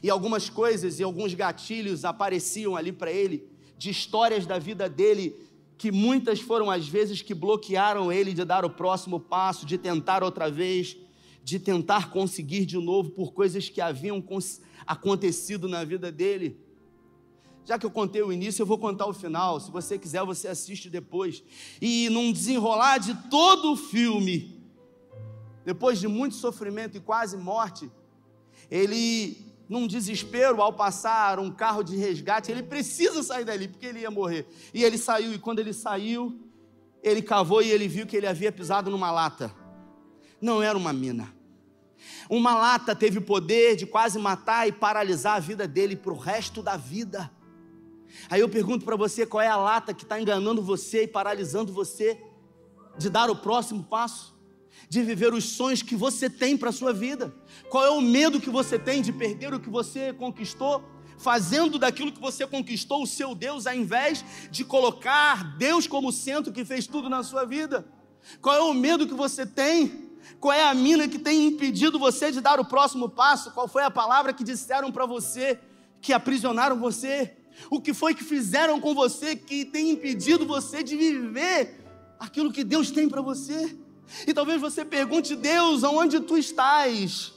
E 0.03 0.11
algumas 0.11 0.51
coisas 0.51 0.99
e 0.99 1.05
alguns 1.05 1.35
gatilhos 1.35 2.05
apareciam 2.05 2.75
ali 2.75 2.91
para 2.91 3.13
ele, 3.13 3.49
de 3.79 3.91
histórias 3.91 4.45
da 4.45 4.59
vida 4.59 4.89
dele, 4.89 5.37
que 5.79 5.93
muitas 5.93 6.41
foram 6.41 6.69
as 6.69 6.89
vezes 6.89 7.23
que 7.23 7.33
bloquearam 7.33 8.11
ele 8.11 8.35
de 8.35 8.45
dar 8.45 8.65
o 8.65 8.71
próximo 8.71 9.21
passo, 9.21 9.65
de 9.65 9.79
tentar 9.79 10.25
outra 10.25 10.51
vez, 10.51 10.97
de 11.45 11.61
tentar 11.61 12.11
conseguir 12.11 12.67
de 12.67 12.77
novo 12.77 13.11
por 13.11 13.33
coisas 13.33 13.69
que 13.69 13.81
haviam 13.81 14.21
acontecido 14.85 15.69
na 15.69 15.85
vida 15.85 16.11
dele. 16.11 16.59
Já 17.69 17.79
que 17.79 17.85
eu 17.85 17.91
contei 17.91 18.23
o 18.23 18.33
início, 18.33 18.63
eu 18.63 18.67
vou 18.67 18.79
contar 18.79 19.05
o 19.05 19.13
final. 19.13 19.61
Se 19.61 19.71
você 19.71 19.99
quiser, 19.99 20.25
você 20.25 20.49
assiste 20.49 20.89
depois. 20.89 21.45
E 21.83 22.09
num 22.09 22.33
desenrolar 22.33 22.97
de 22.97 23.15
todo 23.29 23.73
o 23.73 23.77
filme, 23.77 24.59
depois 25.67 26.01
de 26.01 26.09
muito 26.09 26.35
sofrimento 26.35 26.97
e 26.97 27.01
quase 27.01 27.37
morte, 27.37 27.93
ele 28.71 29.37
num 29.69 29.87
desespero 29.87 30.63
ao 30.63 30.73
passar 30.73 31.39
um 31.39 31.51
carro 31.51 31.83
de 31.83 31.95
resgate, 31.95 32.51
ele 32.51 32.63
precisa 32.63 33.23
sair 33.23 33.45
dali 33.45 33.69
porque 33.69 33.85
ele 33.85 34.01
ia 34.01 34.11
morrer. 34.11 34.49
E 34.73 34.83
ele 34.83 34.97
saiu, 34.97 35.35
e 35.35 35.39
quando 35.39 35.59
ele 35.59 35.75
saiu, 35.75 36.41
ele 37.03 37.21
cavou 37.21 37.61
e 37.61 37.71
ele 37.71 37.87
viu 37.87 38.07
que 38.07 38.17
ele 38.17 38.27
havia 38.27 38.51
pisado 38.51 38.91
numa 38.91 39.11
lata. 39.11 39.55
Não 40.41 40.63
era 40.63 40.79
uma 40.79 40.95
mina. 40.95 41.35
Uma 42.31 42.55
lata 42.55 42.97
teve 42.97 43.19
o 43.19 43.23
poder 43.23 43.77
de 43.77 43.85
quase 43.85 44.19
matar 44.19 44.67
e 44.67 44.73
paralisar 44.73 45.37
a 45.37 45.41
vida 45.41 45.69
dele 45.69 45.95
para 45.95 46.15
o 46.15 46.17
resto 46.17 46.63
da 46.63 46.75
vida. 46.75 47.31
Aí 48.31 48.41
eu 48.41 48.49
pergunto 48.49 48.85
para 48.85 48.97
você: 48.97 49.27
qual 49.27 49.43
é 49.43 49.49
a 49.49 49.57
lata 49.57 49.95
que 49.95 50.03
está 50.03 50.21
enganando 50.21 50.63
você 50.63 51.05
e 51.05 51.09
paralisando 51.09 51.73
você 51.73 52.21
de 52.97 53.09
dar 53.09 53.31
o 53.31 53.37
próximo 53.37 53.85
passo? 53.85 54.39
de 54.89 55.03
viver 55.03 55.35
os 55.35 55.45
sonhos 55.45 55.83
que 55.83 55.95
você 55.95 56.31
tem 56.31 56.57
para 56.57 56.71
a 56.71 56.73
sua 56.73 56.93
vida? 56.93 57.35
Qual 57.69 57.85
é 57.85 57.91
o 57.91 58.01
medo 58.01 58.41
que 58.41 58.51
você 58.51 58.79
tem 58.79 59.03
de 59.03 59.13
perder 59.13 59.53
o 59.53 59.61
que 59.61 59.69
você 59.69 60.13
conquistou? 60.13 60.83
Fazendo 61.19 61.79
daquilo 61.79 62.13
que 62.13 62.21
você 62.21 62.47
conquistou 62.47 63.03
o 63.03 63.07
seu 63.07 63.35
Deus, 63.35 63.67
ao 63.67 63.75
invés 63.75 64.25
de 64.51 64.65
colocar 64.65 65.57
Deus 65.59 65.87
como 65.87 66.13
centro 66.13 66.53
que 66.53 66.65
fez 66.65 66.87
tudo 66.87 67.09
na 67.09 67.23
sua 67.23 67.45
vida? 67.45 67.87
Qual 68.41 68.55
é 68.55 68.61
o 68.61 68.73
medo 68.73 69.07
que 69.07 69.15
você 69.15 69.45
tem? 69.45 70.09
Qual 70.41 70.53
é 70.53 70.63
a 70.63 70.75
mina 70.75 71.09
que 71.09 71.19
tem 71.19 71.47
impedido 71.47 71.99
você 71.99 72.31
de 72.31 72.41
dar 72.41 72.61
o 72.61 72.65
próximo 72.65 73.09
passo? 73.09 73.51
Qual 73.51 73.67
foi 73.67 73.83
a 73.83 73.91
palavra 73.91 74.33
que 74.33 74.45
disseram 74.45 74.93
para 74.93 75.07
você 75.07 75.59
que 76.01 76.13
aprisionaram 76.13 76.79
você? 76.79 77.37
O 77.71 77.81
que 77.81 77.93
foi 77.93 78.15
que 78.15 78.25
fizeram 78.25 78.81
com 78.81 78.95
você 78.95 79.35
que 79.37 79.65
tem 79.65 79.91
impedido 79.91 80.47
você 80.47 80.83
de 80.83 80.97
viver 80.97 81.85
aquilo 82.19 82.53
que 82.53 82.65
Deus 82.65 82.91
tem 82.91 83.09
para 83.09 83.21
você? 83.21 83.77
E 84.27 84.33
talvez 84.33 84.61
você 84.61 84.85
pergunte, 84.85 85.37
Deus, 85.37 85.85
aonde 85.85 86.21
tu 86.21 86.37
estás? 86.37 87.33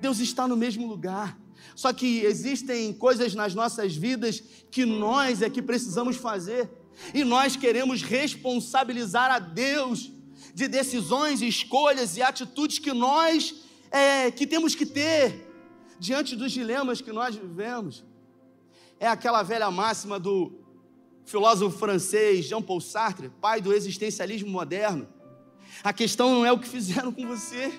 Deus 0.00 0.18
está 0.18 0.46
no 0.46 0.56
mesmo 0.56 0.86
lugar. 0.86 1.38
Só 1.74 1.92
que 1.92 2.20
existem 2.20 2.92
coisas 2.92 3.34
nas 3.34 3.54
nossas 3.54 3.96
vidas 3.96 4.42
que 4.70 4.84
nós 4.84 5.40
é 5.40 5.48
que 5.48 5.62
precisamos 5.62 6.16
fazer. 6.16 6.70
E 7.14 7.24
nós 7.24 7.56
queremos 7.56 8.02
responsabilizar 8.02 9.30
a 9.30 9.38
Deus 9.38 10.10
de 10.54 10.68
decisões, 10.68 11.40
escolhas 11.40 12.16
e 12.16 12.22
atitudes 12.22 12.78
que 12.78 12.92
nós 12.92 13.54
é, 13.90 14.30
que 14.30 14.46
temos 14.46 14.74
que 14.74 14.84
ter 14.84 15.48
diante 15.98 16.34
dos 16.34 16.52
dilemas 16.52 17.00
que 17.00 17.12
nós 17.12 17.36
vivemos. 17.36 18.04
É 19.02 19.08
aquela 19.08 19.42
velha 19.42 19.68
máxima 19.68 20.16
do 20.16 20.52
filósofo 21.24 21.76
francês 21.76 22.44
Jean 22.44 22.62
Paul 22.62 22.80
Sartre, 22.80 23.30
pai 23.40 23.60
do 23.60 23.72
existencialismo 23.74 24.48
moderno 24.48 25.08
a 25.82 25.92
questão 25.92 26.30
não 26.34 26.46
é 26.46 26.52
o 26.52 26.58
que 26.58 26.68
fizeram 26.68 27.10
com 27.12 27.26
você, 27.26 27.72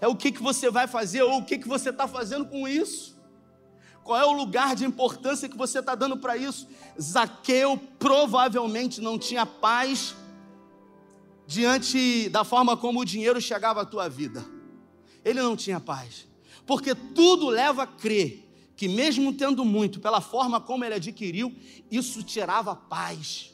é 0.00 0.08
o 0.08 0.16
que, 0.16 0.32
que 0.32 0.42
você 0.42 0.70
vai 0.70 0.86
fazer 0.86 1.22
ou 1.22 1.38
o 1.38 1.44
que, 1.44 1.58
que 1.58 1.68
você 1.68 1.90
está 1.90 2.08
fazendo 2.08 2.46
com 2.46 2.66
isso. 2.66 3.18
Qual 4.02 4.18
é 4.18 4.24
o 4.24 4.32
lugar 4.32 4.74
de 4.74 4.84
importância 4.84 5.48
que 5.48 5.56
você 5.56 5.78
está 5.78 5.94
dando 5.94 6.16
para 6.16 6.36
isso? 6.36 6.66
Zaqueu 7.00 7.78
provavelmente 7.98 9.00
não 9.00 9.18
tinha 9.18 9.44
paz 9.46 10.16
diante 11.46 12.28
da 12.30 12.42
forma 12.42 12.76
como 12.76 13.00
o 13.00 13.04
dinheiro 13.04 13.40
chegava 13.40 13.82
à 13.82 13.84
tua 13.84 14.08
vida. 14.08 14.44
Ele 15.24 15.40
não 15.40 15.54
tinha 15.54 15.78
paz, 15.78 16.26
porque 16.66 16.94
tudo 16.94 17.48
leva 17.48 17.82
a 17.84 17.86
crer 17.86 18.49
que, 18.80 18.88
mesmo 18.88 19.34
tendo 19.34 19.62
muito, 19.62 20.00
pela 20.00 20.22
forma 20.22 20.58
como 20.58 20.86
ele 20.86 20.94
adquiriu, 20.94 21.54
isso 21.90 22.22
tirava 22.22 22.74
paz, 22.74 23.52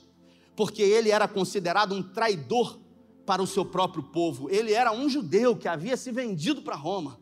porque 0.55 0.81
ele 0.81 1.11
era 1.11 1.27
considerado 1.27 1.97
um 1.97 2.01
traidor 2.01 2.79
para 3.27 3.43
o 3.43 3.47
seu 3.47 3.65
próprio 3.65 4.05
povo. 4.05 4.49
Ele 4.49 4.73
era 4.73 4.93
um 4.93 5.09
judeu 5.09 5.57
que 5.57 5.67
havia 5.67 5.97
se 5.97 6.12
vendido 6.12 6.62
para 6.62 6.77
Roma. 6.77 7.19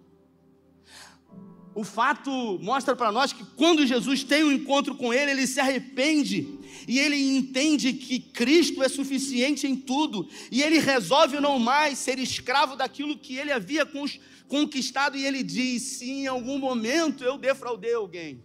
O 1.75 1.83
fato 1.83 2.59
mostra 2.63 2.95
para 2.95 3.11
nós 3.11 3.33
que 3.33 3.45
quando 3.57 3.87
Jesus 3.87 4.23
tem 4.23 4.45
um 4.45 4.53
encontro 4.53 4.95
com 4.95 5.13
ele, 5.13 5.33
ele 5.33 5.47
se 5.47 5.59
arrepende 5.59 6.59
e 6.87 6.99
ele 6.99 7.17
entende 7.37 7.93
que 7.93 8.21
Cristo 8.21 8.83
é 8.83 8.89
suficiente 8.89 9.67
em 9.67 9.75
tudo 9.75 10.29
e 10.51 10.63
ele 10.63 10.79
resolve 10.79 11.41
não 11.41 11.59
mais 11.59 11.99
ser 11.99 12.19
escravo 12.19 12.77
daquilo 12.77 13.19
que 13.19 13.37
ele 13.37 13.51
havia 13.51 13.89
conquistado 14.47 15.17
e 15.17 15.25
ele 15.25 15.43
diz: 15.43 15.83
se 15.83 16.11
em 16.11 16.27
algum 16.27 16.59
momento 16.59 17.25
eu 17.25 17.37
defraudei 17.37 17.95
alguém, 17.95 18.43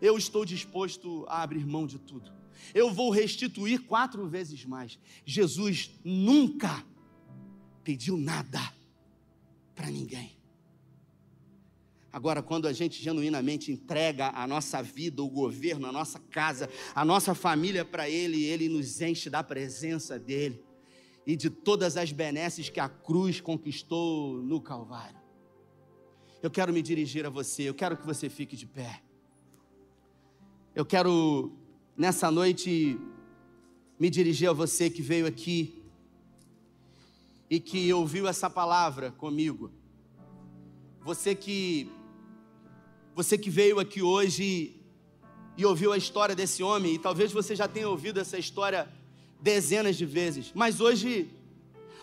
eu 0.00 0.18
estou 0.18 0.44
disposto 0.44 1.24
a 1.28 1.42
abrir 1.42 1.66
mão 1.66 1.86
de 1.86 1.98
tudo 1.98 2.38
eu 2.74 2.92
vou 2.92 3.10
restituir 3.10 3.80
quatro 3.82 4.26
vezes 4.26 4.64
mais. 4.64 4.98
Jesus 5.24 5.90
nunca 6.04 6.84
pediu 7.82 8.16
nada 8.16 8.60
para 9.74 9.90
ninguém. 9.90 10.37
Agora, 12.12 12.42
quando 12.42 12.66
a 12.66 12.72
gente 12.72 13.02
genuinamente 13.02 13.70
entrega 13.70 14.30
a 14.34 14.46
nossa 14.46 14.82
vida, 14.82 15.22
o 15.22 15.28
governo, 15.28 15.86
a 15.86 15.92
nossa 15.92 16.18
casa, 16.18 16.68
a 16.94 17.04
nossa 17.04 17.34
família 17.34 17.84
para 17.84 18.08
Ele, 18.08 18.44
Ele 18.44 18.68
nos 18.68 19.00
enche 19.00 19.28
da 19.28 19.42
presença 19.42 20.18
dEle 20.18 20.64
e 21.26 21.36
de 21.36 21.50
todas 21.50 21.98
as 21.98 22.10
benesses 22.10 22.70
que 22.70 22.80
a 22.80 22.88
cruz 22.88 23.40
conquistou 23.40 24.42
no 24.42 24.60
Calvário. 24.60 25.18
Eu 26.42 26.50
quero 26.50 26.72
me 26.72 26.80
dirigir 26.80 27.26
a 27.26 27.30
você, 27.30 27.64
eu 27.64 27.74
quero 27.74 27.96
que 27.96 28.06
você 28.06 28.30
fique 28.30 28.56
de 28.56 28.66
pé. 28.66 29.02
Eu 30.74 30.86
quero 30.86 31.52
nessa 31.96 32.30
noite 32.30 32.98
me 33.98 34.08
dirigir 34.08 34.48
a 34.48 34.52
você 34.54 34.88
que 34.88 35.02
veio 35.02 35.26
aqui 35.26 35.82
e 37.50 37.60
que 37.60 37.92
ouviu 37.92 38.26
essa 38.26 38.48
palavra 38.48 39.10
comigo. 39.10 39.70
Você 41.02 41.34
que 41.34 41.90
você 43.18 43.36
que 43.36 43.50
veio 43.50 43.80
aqui 43.80 44.00
hoje 44.00 44.76
e 45.56 45.66
ouviu 45.66 45.92
a 45.92 45.96
história 45.96 46.36
desse 46.36 46.62
homem, 46.62 46.94
e 46.94 46.98
talvez 47.00 47.32
você 47.32 47.56
já 47.56 47.66
tenha 47.66 47.88
ouvido 47.88 48.20
essa 48.20 48.38
história 48.38 48.88
dezenas 49.40 49.96
de 49.96 50.06
vezes, 50.06 50.52
mas 50.54 50.80
hoje 50.80 51.28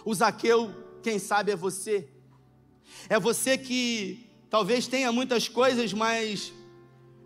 o 0.04 0.14
Zaqueu, 0.14 0.76
quem 1.02 1.18
sabe 1.18 1.54
é 1.54 1.56
você. 1.56 2.10
É 3.08 3.18
você 3.18 3.58
que 3.58 4.30
talvez 4.50 4.88
tenha 4.88 5.10
muitas 5.10 5.48
coisas, 5.48 5.94
mas 5.94 6.52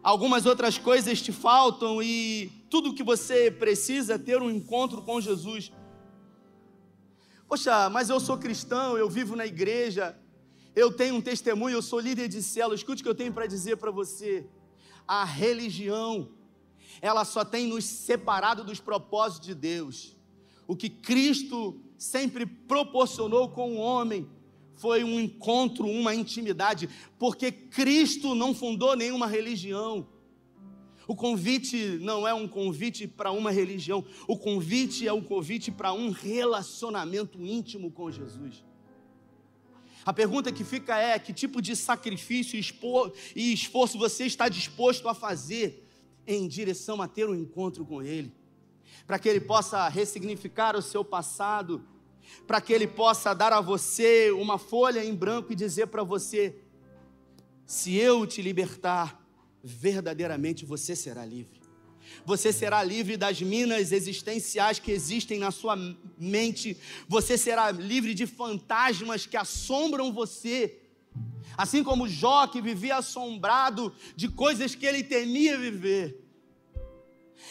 algumas 0.04 0.46
outras 0.46 0.78
coisas 0.78 1.20
te 1.20 1.32
faltam 1.32 2.00
e 2.00 2.52
tudo 2.70 2.94
que 2.94 3.02
você 3.02 3.50
precisa 3.50 4.14
é 4.14 4.18
ter 4.20 4.40
um 4.40 4.52
encontro 4.52 5.02
com 5.02 5.20
Jesus. 5.20 5.72
Poxa, 7.48 7.90
mas 7.90 8.08
eu 8.12 8.20
sou 8.20 8.38
cristão, 8.38 8.96
eu 8.96 9.10
vivo 9.10 9.36
na 9.36 9.48
igreja, 9.48 10.16
eu 10.80 10.92
tenho 10.92 11.16
um 11.16 11.22
testemunho, 11.22 11.76
eu 11.76 11.82
sou 11.82 12.00
líder 12.00 12.30
de 12.30 12.42
célula. 12.42 12.76
Escute 12.76 13.02
o 13.02 13.04
que 13.04 13.10
eu 13.10 13.16
tenho 13.16 13.34
para 13.34 13.46
dizer 13.46 13.76
para 13.78 13.92
você. 13.92 14.46
A 15.06 15.26
religião, 15.26 16.30
ela 17.02 17.26
só 17.26 17.44
tem 17.44 17.68
nos 17.68 17.84
separado 17.84 18.64
dos 18.64 18.80
propósitos 18.80 19.48
de 19.48 19.56
Deus. 19.56 20.16
O 20.66 20.76
que 20.76 20.90
Cristo 20.90 21.82
sempre 21.98 22.46
proporcionou 22.46 23.50
com 23.50 23.76
o 23.76 23.78
homem 23.78 24.30
foi 24.76 25.04
um 25.04 25.20
encontro, 25.20 25.86
uma 25.86 26.16
intimidade, 26.16 26.88
porque 27.18 27.52
Cristo 27.52 28.34
não 28.34 28.56
fundou 28.56 28.96
nenhuma 28.96 29.28
religião. 29.28 30.08
O 31.06 31.16
convite 31.16 31.98
não 32.00 32.26
é 32.26 32.34
um 32.34 32.48
convite 32.48 33.06
para 33.06 33.32
uma 33.32 33.52
religião, 33.52 34.06
o 34.28 34.38
convite 34.38 35.06
é 35.06 35.12
um 35.12 35.22
convite 35.22 35.72
para 35.72 35.92
um 35.92 36.12
relacionamento 36.12 37.44
íntimo 37.44 37.92
com 37.92 38.10
Jesus. 38.10 38.64
A 40.06 40.14
pergunta 40.14 40.52
que 40.52 40.64
fica 40.64 40.98
é: 40.98 41.18
que 41.20 41.34
tipo 41.34 41.62
de 41.62 41.76
sacrifício 41.76 42.60
e 43.36 43.54
esforço 43.54 43.98
você 43.98 44.26
está 44.26 44.48
disposto 44.48 45.08
a 45.08 45.14
fazer 45.14 45.86
em 46.26 46.48
direção 46.48 47.02
a 47.02 47.08
ter 47.08 47.28
um 47.28 47.36
encontro 47.36 47.86
com 47.86 48.02
Ele? 48.02 48.34
Para 49.06 49.20
que 49.20 49.28
Ele 49.28 49.42
possa 49.42 49.88
ressignificar 49.90 50.76
o 50.76 50.82
seu 50.82 51.04
passado, 51.04 51.84
para 52.48 52.62
que 52.62 52.72
Ele 52.72 52.88
possa 52.88 53.34
dar 53.34 53.52
a 53.52 53.62
você 53.62 54.32
uma 54.32 54.58
folha 54.58 55.04
em 55.04 55.14
branco 55.14 55.52
e 55.52 55.56
dizer 55.56 55.88
para 55.88 56.04
você: 56.04 56.56
se 57.66 57.96
eu 57.96 58.26
te 58.26 58.42
libertar, 58.42 59.20
verdadeiramente 59.64 60.66
você 60.66 60.96
será 60.96 61.26
livre. 61.26 61.59
Você 62.26 62.52
será 62.54 62.84
livre 62.84 63.18
das 63.18 63.42
minas 63.42 63.92
existenciais 63.92 64.80
que 64.80 64.92
existem 64.92 65.40
na 65.40 65.52
sua 65.52 65.76
mente. 66.18 66.78
Você 67.08 67.38
será 67.38 67.72
livre 67.72 68.14
de 68.14 68.26
fantasmas 68.26 69.26
que 69.26 69.38
assombram 69.38 70.12
você. 70.12 70.78
Assim 71.58 71.84
como 71.84 72.08
Jó, 72.08 72.48
que 72.48 72.62
vivia 72.62 72.98
assombrado 72.98 73.94
de 74.16 74.28
coisas 74.28 74.76
que 74.76 74.86
ele 74.86 75.04
temia 75.04 75.58
viver. 75.58 76.26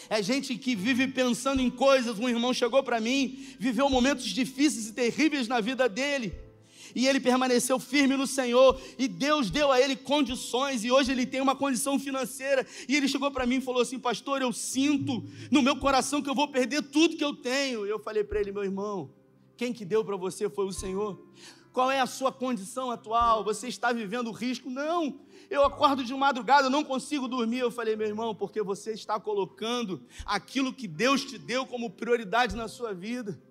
É 0.09 0.21
gente 0.21 0.55
que 0.55 0.75
vive 0.75 1.07
pensando 1.07 1.61
em 1.61 1.69
coisas. 1.69 2.17
Um 2.17 2.29
irmão 2.29 2.53
chegou 2.53 2.81
para 2.81 2.99
mim, 2.99 3.45
viveu 3.59 3.89
momentos 3.89 4.25
difíceis 4.25 4.87
e 4.87 4.93
terríveis 4.93 5.47
na 5.47 5.59
vida 5.61 5.87
dele 5.87 6.48
e 6.95 7.07
ele 7.07 7.19
permaneceu 7.19 7.79
firme 7.79 8.15
no 8.15 8.27
Senhor, 8.27 8.79
e 8.97 9.07
Deus 9.07 9.49
deu 9.49 9.71
a 9.71 9.79
ele 9.79 9.95
condições, 9.95 10.83
e 10.83 10.91
hoje 10.91 11.11
ele 11.11 11.25
tem 11.25 11.41
uma 11.41 11.55
condição 11.55 11.99
financeira. 11.99 12.65
E 12.87 12.95
ele 12.95 13.07
chegou 13.07 13.31
para 13.31 13.45
mim 13.45 13.55
e 13.55 13.61
falou 13.61 13.81
assim: 13.81 13.99
Pastor, 13.99 14.41
eu 14.41 14.51
sinto 14.51 15.23
no 15.51 15.61
meu 15.61 15.75
coração 15.77 16.21
que 16.21 16.29
eu 16.29 16.35
vou 16.35 16.47
perder 16.47 16.81
tudo 16.83 17.17
que 17.17 17.23
eu 17.23 17.35
tenho. 17.35 17.85
E 17.85 17.89
eu 17.89 17.99
falei 17.99 18.23
para 18.23 18.39
ele: 18.39 18.51
Meu 18.51 18.63
irmão, 18.63 19.11
quem 19.57 19.73
que 19.73 19.85
deu 19.85 20.03
para 20.05 20.15
você 20.15 20.49
foi 20.49 20.65
o 20.65 20.73
Senhor. 20.73 21.19
Qual 21.71 21.91
é 21.91 21.99
a 21.99 22.07
sua 22.07 22.31
condição 22.31 22.89
atual? 22.89 23.43
Você 23.43 23.67
está 23.67 23.91
vivendo 23.91 24.31
risco? 24.31 24.69
Não. 24.69 25.19
Eu 25.49 25.63
acordo 25.63 26.03
de 26.03 26.13
madrugada, 26.13 26.69
não 26.69 26.83
consigo 26.83 27.27
dormir. 27.27 27.59
Eu 27.59 27.71
falei, 27.71 27.95
meu 27.95 28.07
irmão, 28.07 28.33
porque 28.33 28.61
você 28.61 28.91
está 28.91 29.19
colocando 29.19 30.01
aquilo 30.25 30.73
que 30.73 30.87
Deus 30.87 31.23
te 31.23 31.37
deu 31.37 31.65
como 31.65 31.89
prioridade 31.89 32.55
na 32.55 32.67
sua 32.67 32.93
vida. 32.93 33.41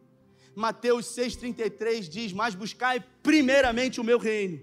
Mateus 0.58 1.06
6,33 1.14 2.08
diz: 2.08 2.32
Mas 2.32 2.52
buscai 2.52 2.98
primeiramente 3.22 4.00
o 4.00 4.04
meu 4.04 4.18
reino 4.18 4.60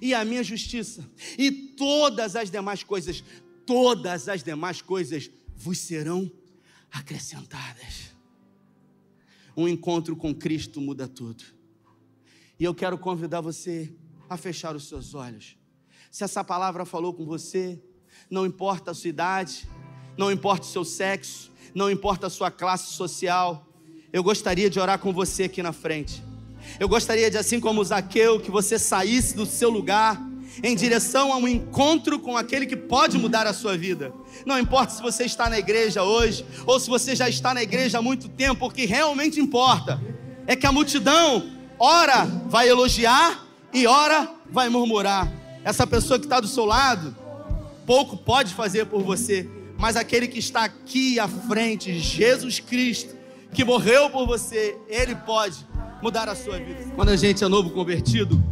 e 0.00 0.14
a 0.14 0.24
minha 0.24 0.42
justiça, 0.42 1.08
e 1.38 1.52
todas 1.52 2.36
as 2.36 2.50
demais 2.50 2.82
coisas, 2.82 3.22
todas 3.66 4.30
as 4.30 4.42
demais 4.42 4.80
coisas 4.80 5.30
vos 5.54 5.78
serão 5.78 6.30
acrescentadas. 6.90 8.14
Um 9.54 9.68
encontro 9.68 10.16
com 10.16 10.34
Cristo 10.34 10.80
muda 10.80 11.06
tudo. 11.06 11.44
E 12.58 12.64
eu 12.64 12.74
quero 12.74 12.96
convidar 12.96 13.42
você 13.42 13.94
a 14.26 14.38
fechar 14.38 14.74
os 14.74 14.88
seus 14.88 15.14
olhos. 15.14 15.54
Se 16.10 16.24
essa 16.24 16.42
palavra 16.42 16.86
falou 16.86 17.12
com 17.12 17.26
você, 17.26 17.78
não 18.30 18.46
importa 18.46 18.92
a 18.92 18.94
sua 18.94 19.10
idade, 19.10 19.68
não 20.16 20.32
importa 20.32 20.66
o 20.66 20.70
seu 20.70 20.84
sexo, 20.84 21.52
não 21.74 21.90
importa 21.90 22.26
a 22.28 22.30
sua 22.30 22.50
classe 22.50 22.94
social, 22.94 23.69
eu 24.12 24.22
gostaria 24.22 24.68
de 24.68 24.80
orar 24.80 24.98
com 24.98 25.12
você 25.12 25.44
aqui 25.44 25.62
na 25.62 25.72
frente. 25.72 26.22
Eu 26.78 26.88
gostaria 26.88 27.30
de, 27.30 27.38
assim 27.38 27.60
como 27.60 27.82
Zaqueu, 27.84 28.40
que 28.40 28.50
você 28.50 28.78
saísse 28.78 29.34
do 29.36 29.46
seu 29.46 29.70
lugar 29.70 30.20
em 30.62 30.74
direção 30.74 31.32
a 31.32 31.36
um 31.36 31.46
encontro 31.46 32.18
com 32.18 32.36
aquele 32.36 32.66
que 32.66 32.76
pode 32.76 33.16
mudar 33.16 33.46
a 33.46 33.52
sua 33.52 33.76
vida. 33.76 34.12
Não 34.44 34.58
importa 34.58 34.92
se 34.92 35.02
você 35.02 35.24
está 35.24 35.48
na 35.48 35.58
igreja 35.58 36.02
hoje 36.02 36.44
ou 36.66 36.78
se 36.80 36.88
você 36.88 37.14
já 37.14 37.28
está 37.28 37.54
na 37.54 37.62
igreja 37.62 37.98
há 37.98 38.02
muito 38.02 38.28
tempo, 38.28 38.66
o 38.66 38.70
que 38.70 38.84
realmente 38.84 39.40
importa 39.40 40.00
é 40.46 40.56
que 40.56 40.66
a 40.66 40.72
multidão, 40.72 41.48
ora 41.78 42.24
vai 42.24 42.68
elogiar 42.68 43.46
e 43.72 43.86
ora 43.86 44.28
vai 44.50 44.68
murmurar. 44.68 45.32
Essa 45.64 45.86
pessoa 45.86 46.18
que 46.18 46.26
está 46.26 46.40
do 46.40 46.48
seu 46.48 46.64
lado, 46.64 47.16
pouco 47.86 48.16
pode 48.16 48.52
fazer 48.54 48.86
por 48.86 49.02
você, 49.02 49.48
mas 49.78 49.94
aquele 49.94 50.26
que 50.26 50.38
está 50.38 50.64
aqui 50.64 51.20
à 51.20 51.28
frente, 51.28 51.98
Jesus 51.98 52.58
Cristo, 52.58 53.19
que 53.52 53.64
morreu 53.64 54.10
por 54.10 54.26
você, 54.26 54.78
Ele 54.88 55.14
pode 55.14 55.66
mudar 56.02 56.28
a 56.28 56.34
sua 56.34 56.58
vida. 56.58 56.92
Quando 56.94 57.10
a 57.10 57.16
gente 57.16 57.42
é 57.42 57.48
novo 57.48 57.70
convertido, 57.70 58.42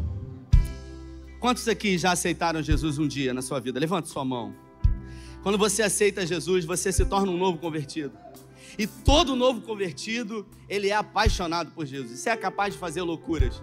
quantos 1.40 1.66
aqui 1.68 1.96
já 1.96 2.12
aceitaram 2.12 2.62
Jesus 2.62 2.98
um 2.98 3.06
dia 3.06 3.32
na 3.32 3.42
sua 3.42 3.60
vida? 3.60 3.78
Levante 3.78 4.08
sua 4.08 4.24
mão. 4.24 4.54
Quando 5.42 5.56
você 5.56 5.82
aceita 5.82 6.26
Jesus, 6.26 6.64
você 6.64 6.92
se 6.92 7.04
torna 7.04 7.30
um 7.30 7.36
novo 7.36 7.58
convertido. 7.58 8.12
E 8.78 8.86
todo 8.86 9.34
novo 9.34 9.60
convertido, 9.60 10.46
ele 10.68 10.88
é 10.88 10.94
apaixonado 10.94 11.70
por 11.72 11.86
Jesus. 11.86 12.20
Você 12.20 12.30
é 12.30 12.36
capaz 12.36 12.74
de 12.74 12.80
fazer 12.80 13.02
loucuras 13.02 13.62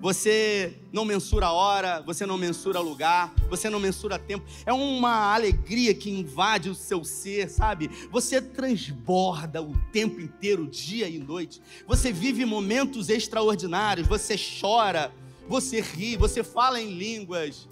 você 0.00 0.78
não 0.92 1.04
mensura 1.04 1.50
hora, 1.50 2.02
você 2.02 2.24
não 2.24 2.38
mensura 2.38 2.80
lugar, 2.80 3.34
você 3.48 3.68
não 3.68 3.80
mensura 3.80 4.18
tempo. 4.18 4.44
É 4.64 4.72
uma 4.72 5.34
alegria 5.34 5.92
que 5.94 6.10
invade 6.10 6.70
o 6.70 6.74
seu 6.74 7.04
ser, 7.04 7.50
sabe? 7.50 7.90
Você 8.10 8.40
transborda 8.40 9.60
o 9.60 9.76
tempo 9.92 10.20
inteiro, 10.20 10.66
dia 10.66 11.08
e 11.08 11.18
noite. 11.18 11.60
Você 11.86 12.12
vive 12.12 12.44
momentos 12.44 13.08
extraordinários, 13.08 14.06
você 14.06 14.36
chora, 14.38 15.12
você 15.48 15.80
ri, 15.80 16.16
você 16.16 16.44
fala 16.44 16.80
em 16.80 16.90
línguas. 16.90 17.68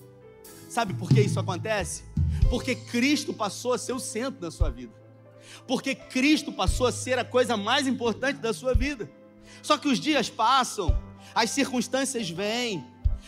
Sabe 0.68 0.94
por 0.94 1.08
que 1.08 1.20
isso 1.20 1.38
acontece? 1.38 2.04
Porque 2.50 2.74
Cristo 2.74 3.32
passou 3.32 3.72
a 3.72 3.78
ser 3.78 3.92
o 3.92 4.00
centro 4.00 4.40
da 4.40 4.50
sua 4.50 4.70
vida. 4.70 4.92
Porque 5.66 5.94
Cristo 5.94 6.52
passou 6.52 6.86
a 6.86 6.92
ser 6.92 7.18
a 7.18 7.24
coisa 7.24 7.56
mais 7.56 7.86
importante 7.86 8.38
da 8.38 8.52
sua 8.52 8.74
vida. 8.74 9.08
Só 9.62 9.78
que 9.78 9.88
os 9.88 9.98
dias 9.98 10.28
passam, 10.28 10.96
as 11.34 11.50
circunstâncias 11.50 12.28
vêm, 12.30 12.84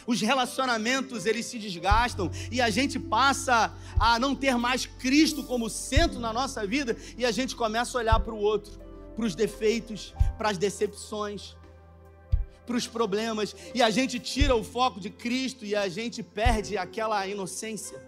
os 0.06 0.20
relacionamentos 0.20 1.26
eles 1.26 1.46
se 1.46 1.58
desgastam 1.58 2.30
e 2.50 2.60
a 2.60 2.70
gente 2.70 2.98
passa 2.98 3.72
a 3.98 4.18
não 4.18 4.34
ter 4.34 4.56
mais 4.56 4.86
Cristo 4.86 5.44
como 5.44 5.68
centro 5.68 6.18
na 6.18 6.32
nossa 6.32 6.66
vida 6.66 6.96
e 7.16 7.26
a 7.26 7.30
gente 7.30 7.54
começa 7.54 7.98
a 7.98 8.00
olhar 8.00 8.20
para 8.20 8.32
o 8.32 8.38
outro, 8.38 8.72
para 9.14 9.24
os 9.26 9.34
defeitos, 9.34 10.14
para 10.38 10.48
as 10.50 10.56
decepções, 10.56 11.54
para 12.66 12.76
os 12.76 12.86
problemas 12.86 13.54
e 13.74 13.82
a 13.82 13.90
gente 13.90 14.18
tira 14.18 14.54
o 14.54 14.64
foco 14.64 14.98
de 14.98 15.10
Cristo 15.10 15.64
e 15.64 15.76
a 15.76 15.88
gente 15.88 16.22
perde 16.22 16.78
aquela 16.78 17.26
inocência. 17.26 18.06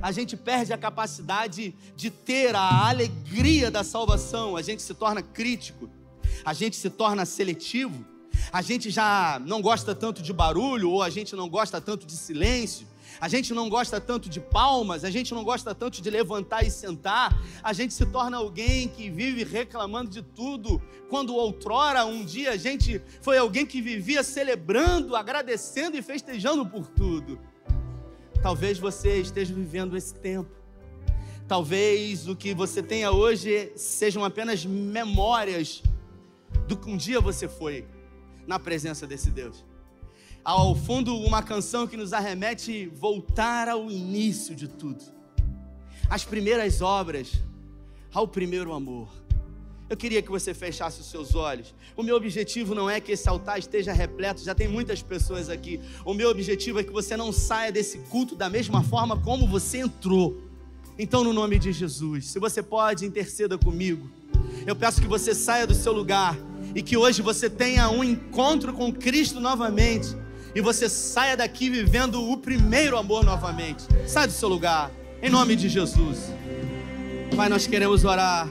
A 0.00 0.10
gente 0.12 0.36
perde 0.36 0.72
a 0.72 0.78
capacidade 0.78 1.74
de 1.96 2.10
ter 2.10 2.54
a 2.54 2.88
alegria 2.88 3.70
da 3.70 3.84
salvação, 3.84 4.56
a 4.56 4.62
gente 4.62 4.80
se 4.80 4.94
torna 4.94 5.22
crítico, 5.22 5.90
a 6.44 6.52
gente 6.52 6.76
se 6.76 6.88
torna 6.88 7.24
seletivo, 7.24 8.04
a 8.52 8.62
gente 8.62 8.90
já 8.90 9.40
não 9.44 9.60
gosta 9.60 9.94
tanto 9.94 10.22
de 10.22 10.32
barulho, 10.32 10.90
ou 10.90 11.02
a 11.02 11.10
gente 11.10 11.34
não 11.34 11.48
gosta 11.48 11.80
tanto 11.80 12.06
de 12.06 12.16
silêncio, 12.16 12.86
a 13.20 13.28
gente 13.28 13.54
não 13.54 13.68
gosta 13.68 14.00
tanto 14.00 14.28
de 14.28 14.40
palmas, 14.40 15.04
a 15.04 15.10
gente 15.10 15.32
não 15.32 15.44
gosta 15.44 15.74
tanto 15.74 16.02
de 16.02 16.10
levantar 16.10 16.64
e 16.64 16.70
sentar, 16.70 17.40
a 17.62 17.72
gente 17.72 17.94
se 17.94 18.04
torna 18.06 18.36
alguém 18.36 18.88
que 18.88 19.08
vive 19.10 19.44
reclamando 19.44 20.10
de 20.10 20.22
tudo, 20.22 20.82
quando 21.08 21.34
outrora, 21.34 22.04
um 22.04 22.24
dia, 22.24 22.52
a 22.52 22.56
gente 22.56 23.00
foi 23.20 23.38
alguém 23.38 23.64
que 23.64 23.80
vivia 23.80 24.22
celebrando, 24.22 25.14
agradecendo 25.14 25.96
e 25.96 26.02
festejando 26.02 26.66
por 26.66 26.86
tudo. 26.86 27.38
Talvez 28.42 28.78
você 28.78 29.20
esteja 29.20 29.54
vivendo 29.54 29.96
esse 29.96 30.14
tempo. 30.14 30.50
Talvez 31.46 32.26
o 32.26 32.34
que 32.34 32.54
você 32.54 32.82
tenha 32.82 33.12
hoje 33.12 33.72
sejam 33.76 34.24
apenas 34.24 34.64
memórias 34.64 35.82
do 36.66 36.76
que 36.76 36.90
um 36.90 36.96
dia 36.96 37.20
você 37.20 37.46
foi 37.46 37.86
na 38.46 38.58
presença 38.58 39.06
desse 39.06 39.30
Deus. 39.30 39.64
Ao 40.44 40.74
fundo, 40.74 41.16
uma 41.16 41.42
canção 41.42 41.86
que 41.86 41.96
nos 41.96 42.12
arremete 42.12 42.86
voltar 42.86 43.68
ao 43.68 43.90
início 43.90 44.54
de 44.54 44.66
tudo, 44.66 45.04
às 46.10 46.24
primeiras 46.24 46.80
obras, 46.80 47.32
ao 48.12 48.26
primeiro 48.26 48.72
amor. 48.72 49.08
Eu 49.88 49.96
queria 49.96 50.22
que 50.22 50.30
você 50.30 50.54
fechasse 50.54 51.00
os 51.00 51.06
seus 51.06 51.34
olhos. 51.34 51.74
O 51.94 52.02
meu 52.02 52.16
objetivo 52.16 52.74
não 52.74 52.88
é 52.88 52.98
que 52.98 53.12
esse 53.12 53.28
altar 53.28 53.58
esteja 53.58 53.92
repleto, 53.92 54.42
já 54.42 54.54
tem 54.54 54.66
muitas 54.66 55.02
pessoas 55.02 55.48
aqui. 55.48 55.80
O 56.04 56.14
meu 56.14 56.30
objetivo 56.30 56.80
é 56.80 56.82
que 56.82 56.92
você 56.92 57.16
não 57.16 57.30
saia 57.30 57.70
desse 57.70 57.98
culto 57.98 58.34
da 58.34 58.48
mesma 58.48 58.82
forma 58.82 59.20
como 59.20 59.46
você 59.46 59.78
entrou. 59.78 60.42
Então, 60.98 61.22
no 61.22 61.32
nome 61.32 61.58
de 61.58 61.72
Jesus, 61.72 62.26
se 62.28 62.38
você 62.38 62.62
pode, 62.62 63.04
interceda 63.04 63.58
comigo. 63.58 64.10
Eu 64.66 64.74
peço 64.74 65.00
que 65.00 65.06
você 65.06 65.34
saia 65.34 65.66
do 65.66 65.74
seu 65.74 65.92
lugar 65.92 66.38
e 66.74 66.82
que 66.82 66.96
hoje 66.96 67.22
você 67.22 67.48
tenha 67.48 67.88
um 67.90 68.02
encontro 68.02 68.72
com 68.72 68.92
Cristo 68.92 69.40
novamente 69.40 70.16
e 70.54 70.60
você 70.60 70.88
saia 70.88 71.36
daqui 71.36 71.70
vivendo 71.70 72.22
o 72.22 72.36
primeiro 72.36 72.96
amor 72.96 73.24
novamente. 73.24 73.84
Sai 74.06 74.26
do 74.26 74.32
seu 74.32 74.48
lugar, 74.48 74.90
em 75.22 75.30
nome 75.30 75.56
de 75.56 75.68
Jesus. 75.68 76.32
Pai, 77.36 77.48
nós 77.48 77.66
queremos 77.66 78.04
orar 78.04 78.48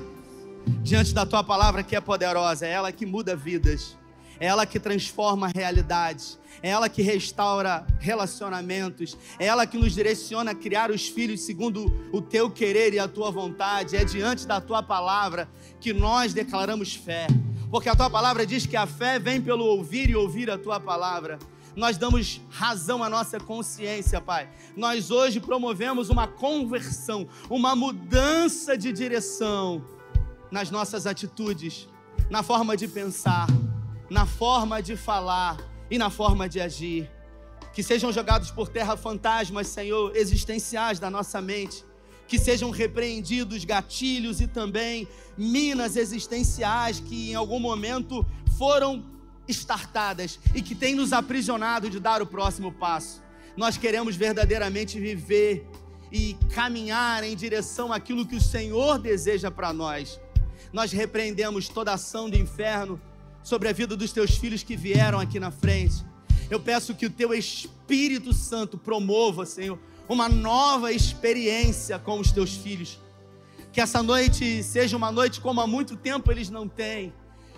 diante 0.82 1.14
da 1.14 1.26
tua 1.26 1.44
palavra 1.44 1.84
que 1.84 1.96
é 1.96 2.02
poderosa, 2.02 2.66
é 2.66 2.72
ela 2.72 2.92
que 2.92 3.06
muda 3.06 3.36
vidas, 3.36 3.96
é 4.42 4.48
ela 4.48 4.66
que 4.66 4.80
transforma 4.80 5.52
realidades, 5.54 6.40
é 6.64 6.70
ela 6.72 6.90
que 6.90 7.04
restaura 7.04 7.86
relacionamentos, 8.00 9.16
é 9.38 9.46
ela 9.46 9.68
que 9.68 9.78
nos 9.78 9.94
direciona 9.94 10.50
a 10.50 10.56
criar 10.56 10.90
os 10.90 11.08
filhos 11.08 11.42
segundo 11.42 12.10
o 12.12 12.20
teu 12.24 12.50
querer 12.50 12.92
e 12.92 12.98
a 12.98 13.08
tua 13.08 13.30
vontade, 13.30 13.96
é 13.96 14.04
diante 14.04 14.48
da 14.48 14.60
tua 14.60 14.82
palavra 14.82 15.48
que 15.80 15.94
nós 15.94 16.34
declaramos 16.34 16.96
fé. 16.96 17.28
Porque 17.70 17.88
a 17.88 17.96
tua 17.96 18.10
palavra 18.10 18.44
diz 18.44 18.66
que 18.66 18.76
a 18.76 18.88
fé 18.88 19.20
vem 19.20 19.40
pelo 19.40 19.64
ouvir 19.64 20.10
e 20.10 20.16
ouvir 20.16 20.50
a 20.50 20.58
tua 20.58 20.80
palavra. 20.80 21.38
nós 21.76 21.96
damos 21.96 22.42
razão 22.50 23.04
à 23.04 23.10
nossa 23.10 23.40
consciência, 23.40 24.20
Pai. 24.20 24.50
Nós 24.76 25.12
hoje 25.12 25.40
promovemos 25.40 26.10
uma 26.10 26.28
conversão, 26.28 27.28
uma 27.48 27.76
mudança 27.76 28.76
de 28.76 28.92
direção 28.92 29.86
nas 30.52 30.72
nossas 30.72 31.06
atitudes, 31.06 31.88
na 32.30 32.44
forma 32.44 32.76
de 32.76 32.88
pensar, 32.88 33.48
na 34.12 34.26
forma 34.26 34.82
de 34.82 34.98
falar 34.98 35.58
e 35.90 35.98
na 35.98 36.10
forma 36.10 36.50
de 36.50 36.60
agir. 36.60 37.10
Que 37.74 37.82
sejam 37.82 38.12
jogados 38.12 38.52
por 38.52 38.68
terra 38.68 38.98
fantasmas, 38.98 39.68
Senhor, 39.68 40.14
existenciais 40.18 41.00
da 41.00 41.10
nossa 41.10 41.42
mente. 41.42 41.86
Que 42.28 42.38
sejam 42.38 42.72
repreendidos 42.72 43.64
gatilhos 43.64 44.42
e 44.42 44.48
também 44.48 45.08
minas 45.38 45.96
existenciais 45.96 47.00
que 47.00 47.32
em 47.32 47.36
algum 47.36 47.58
momento 47.58 48.26
foram 48.58 49.06
estartadas 49.48 50.38
e 50.54 50.62
que 50.62 50.76
têm 50.76 50.94
nos 50.94 51.14
aprisionado 51.14 51.90
de 51.90 51.98
dar 51.98 52.22
o 52.22 52.28
próximo 52.28 52.70
passo. 52.70 53.24
Nós 53.56 53.78
queremos 53.78 54.18
verdadeiramente 54.18 55.00
viver 55.00 55.66
e 56.12 56.36
caminhar 56.54 57.24
em 57.24 57.34
direção 57.34 57.94
àquilo 57.94 58.28
que 58.28 58.36
o 58.36 58.42
Senhor 58.42 59.00
deseja 59.00 59.50
para 59.50 59.72
nós. 59.72 60.20
Nós 60.74 60.92
repreendemos 60.92 61.70
toda 61.70 61.94
ação 61.94 62.30
do 62.30 62.36
inferno 62.36 63.00
sobre 63.44 63.70
a 63.70 63.74
vida 63.74 63.96
dos 63.96 64.12
teus 64.12 64.36
filhos 64.38 64.64
que 64.64 64.76
vieram 64.76 65.20
aqui 65.20 65.40
na 65.40 65.52
frente. 65.52 66.04
Eu 66.50 66.60
peço 66.60 66.94
que 66.94 67.06
o 67.06 67.10
teu 67.10 67.34
Espírito 67.34 68.34
Santo 68.34 68.78
promova, 68.78 69.46
Senhor, 69.46 69.80
uma 70.08 70.28
nova 70.28 70.92
experiência 70.92 71.98
com 71.98 72.20
os 72.20 72.32
teus 72.32 72.56
filhos. 72.56 73.00
Que 73.72 73.80
essa 73.80 74.04
noite 74.04 74.62
seja 74.64 74.98
uma 74.98 75.12
noite 75.12 75.40
como 75.40 75.62
há 75.62 75.68
muito 75.68 75.96
tempo 75.96 76.30
eles 76.32 76.50
não 76.50 76.68
têm. 76.68 77.14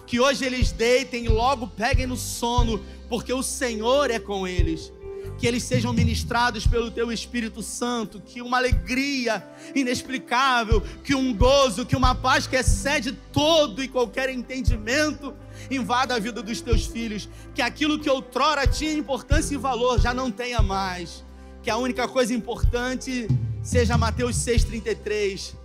Que 0.06 0.20
hoje 0.20 0.46
eles 0.46 0.72
deitem 0.72 1.26
e 1.26 1.30
logo 1.30 1.68
peguem 1.68 2.06
no 2.06 2.16
sono, 2.16 2.84
porque 3.10 3.34
o 3.34 3.42
Senhor 3.42 4.12
é 4.12 4.20
com 4.20 4.48
eles 4.48 4.92
que 5.38 5.48
eles 5.48 5.64
sejam 5.64 5.94
ministrados 5.94 6.68
pelo 6.68 6.92
teu 6.92 7.12
Espírito 7.12 7.62
Santo, 7.62 8.22
que 8.22 8.42
uma 8.42 8.58
alegria 8.58 9.46
inexplicável, 9.74 10.82
que 11.04 11.16
um 11.16 11.34
gozo, 11.34 11.86
que 11.86 11.96
uma 11.96 12.14
paz 12.14 12.46
que 12.46 12.56
excede 12.56 13.12
todo 13.32 13.84
e 13.84 13.88
qualquer 13.88 14.30
entendimento 14.30 15.34
invada 15.70 16.16
a 16.16 16.20
vida 16.20 16.42
dos 16.42 16.62
teus 16.62 16.86
filhos, 16.86 17.30
que 17.54 17.62
aquilo 17.62 18.00
que 18.00 18.10
outrora 18.10 18.66
tinha 18.68 18.94
importância 18.94 19.56
e 19.56 19.58
valor 19.58 20.00
já 20.00 20.14
não 20.14 20.32
tenha 20.32 20.62
mais, 20.62 21.24
que 21.62 21.70
a 21.70 21.78
única 21.78 22.08
coisa 22.08 22.34
importante 22.34 23.28
seja 23.62 23.98
Mateus 23.98 24.36
6,33, 24.38 25.56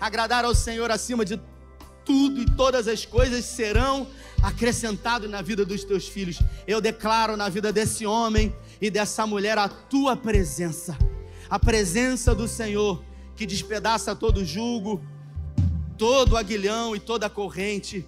agradar 0.00 0.44
ao 0.44 0.54
Senhor 0.54 0.90
acima 0.90 1.24
de 1.24 1.40
tudo 2.04 2.42
e 2.42 2.46
todas 2.46 2.88
as 2.88 3.04
coisas 3.04 3.44
serão 3.44 4.08
acrescentadas 4.42 5.30
na 5.30 5.40
vida 5.40 5.64
dos 5.64 5.84
teus 5.84 6.08
filhos. 6.08 6.40
Eu 6.66 6.80
declaro 6.80 7.36
na 7.36 7.48
vida 7.48 7.72
desse 7.72 8.04
homem 8.04 8.54
e 8.80 8.90
dessa 8.90 9.26
mulher 9.26 9.58
a 9.58 9.68
tua 9.68 10.16
presença, 10.16 10.98
a 11.48 11.58
presença 11.58 12.34
do 12.34 12.48
Senhor 12.48 13.02
que 13.36 13.46
despedaça 13.46 14.14
todo 14.14 14.44
jugo, 14.44 15.02
todo 15.96 16.36
aguilhão 16.36 16.96
e 16.96 17.00
toda 17.00 17.30
corrente. 17.30 18.06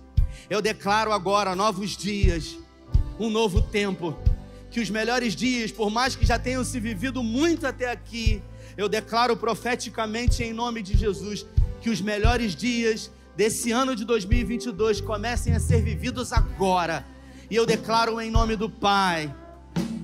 Eu 0.49 0.61
declaro 0.61 1.13
agora 1.13 1.55
novos 1.55 1.97
dias, 1.97 2.57
um 3.19 3.31
novo 3.31 3.63
tempo, 3.63 4.17
que 4.71 4.81
os 4.81 4.91
melhores 4.91 5.35
dias, 5.37 5.71
por 5.71 5.91
mais 5.91 6.17
que 6.17 6.27
já 6.27 6.39
tenham 6.39 6.65
se 6.65 6.81
vivido 6.81 7.23
muito 7.23 7.67
até 7.67 7.91
aqui, 7.91 8.43
eu 8.77 8.89
declaro 8.89 9.37
profeticamente 9.37 10.43
em 10.43 10.53
nome 10.53 10.83
de 10.83 10.97
Jesus 10.97 11.47
que 11.81 11.91
os 11.91 12.01
melhores 12.01 12.57
dias 12.57 13.11
desse 13.37 13.71
ano 13.71 13.95
de 13.95 14.05
2022 14.05 15.01
comecem 15.01 15.55
a 15.55 15.61
ser 15.61 15.83
vividos 15.83 16.33
agora. 16.33 17.05
E 17.51 17.57
eu 17.57 17.67
declaro 17.67 18.21
em 18.21 18.31
nome 18.31 18.57
do 18.57 18.69
Pai, 18.71 19.33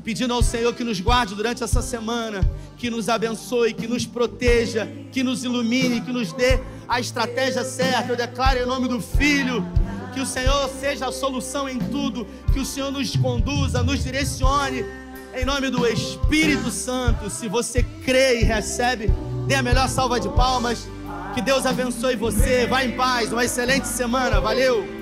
pedindo 0.05 0.35
ao 0.35 0.43
Senhor 0.43 0.75
que 0.75 0.85
nos 0.85 1.01
guarde 1.01 1.35
durante 1.35 1.63
essa 1.63 1.83
semana, 1.83 2.49
que 2.77 2.91
nos 2.91 3.09
abençoe, 3.09 3.75
que 3.75 3.89
nos 3.89 4.07
proteja, 4.07 4.87
que 5.11 5.23
nos 5.23 5.43
ilumine, 5.45 6.01
que 6.01 6.13
nos 6.13 6.33
dê 6.33 6.61
a 6.89 7.01
estratégia 7.01 7.65
certa. 7.65 8.13
Eu 8.13 8.17
declaro 8.17 8.59
em 8.59 8.67
nome 8.67 8.89
do 8.89 9.01
Filho, 9.01 9.65
que 10.13 10.21
o 10.21 10.27
Senhor 10.27 10.69
seja 10.69 11.09
a 11.09 11.13
solução 11.13 11.69
em 11.69 11.79
tudo, 11.79 12.27
que 12.53 12.59
o 12.59 12.65
Senhor 12.65 12.91
nos 12.91 13.17
conduza, 13.17 13.83
nos 13.83 14.03
direcione, 14.03 14.85
em 15.35 15.45
nome 15.45 15.71
do 15.71 15.87
Espírito 15.87 16.71
Santo. 16.71 17.31
Se 17.31 17.49
você 17.49 17.83
crê 18.05 18.41
e 18.41 18.45
recebe, 18.45 19.11
dê 19.47 19.55
a 19.55 19.63
melhor 19.63 19.89
salva 19.89 20.19
de 20.19 20.29
palmas. 20.31 20.89
Que 21.35 21.41
Deus 21.41 21.65
abençoe 21.65 22.17
você. 22.17 22.67
Vá 22.67 22.85
em 22.85 22.97
paz. 22.97 23.33
Uma 23.33 23.45
excelente 23.45 23.87
semana. 23.87 24.41
Valeu. 24.41 25.00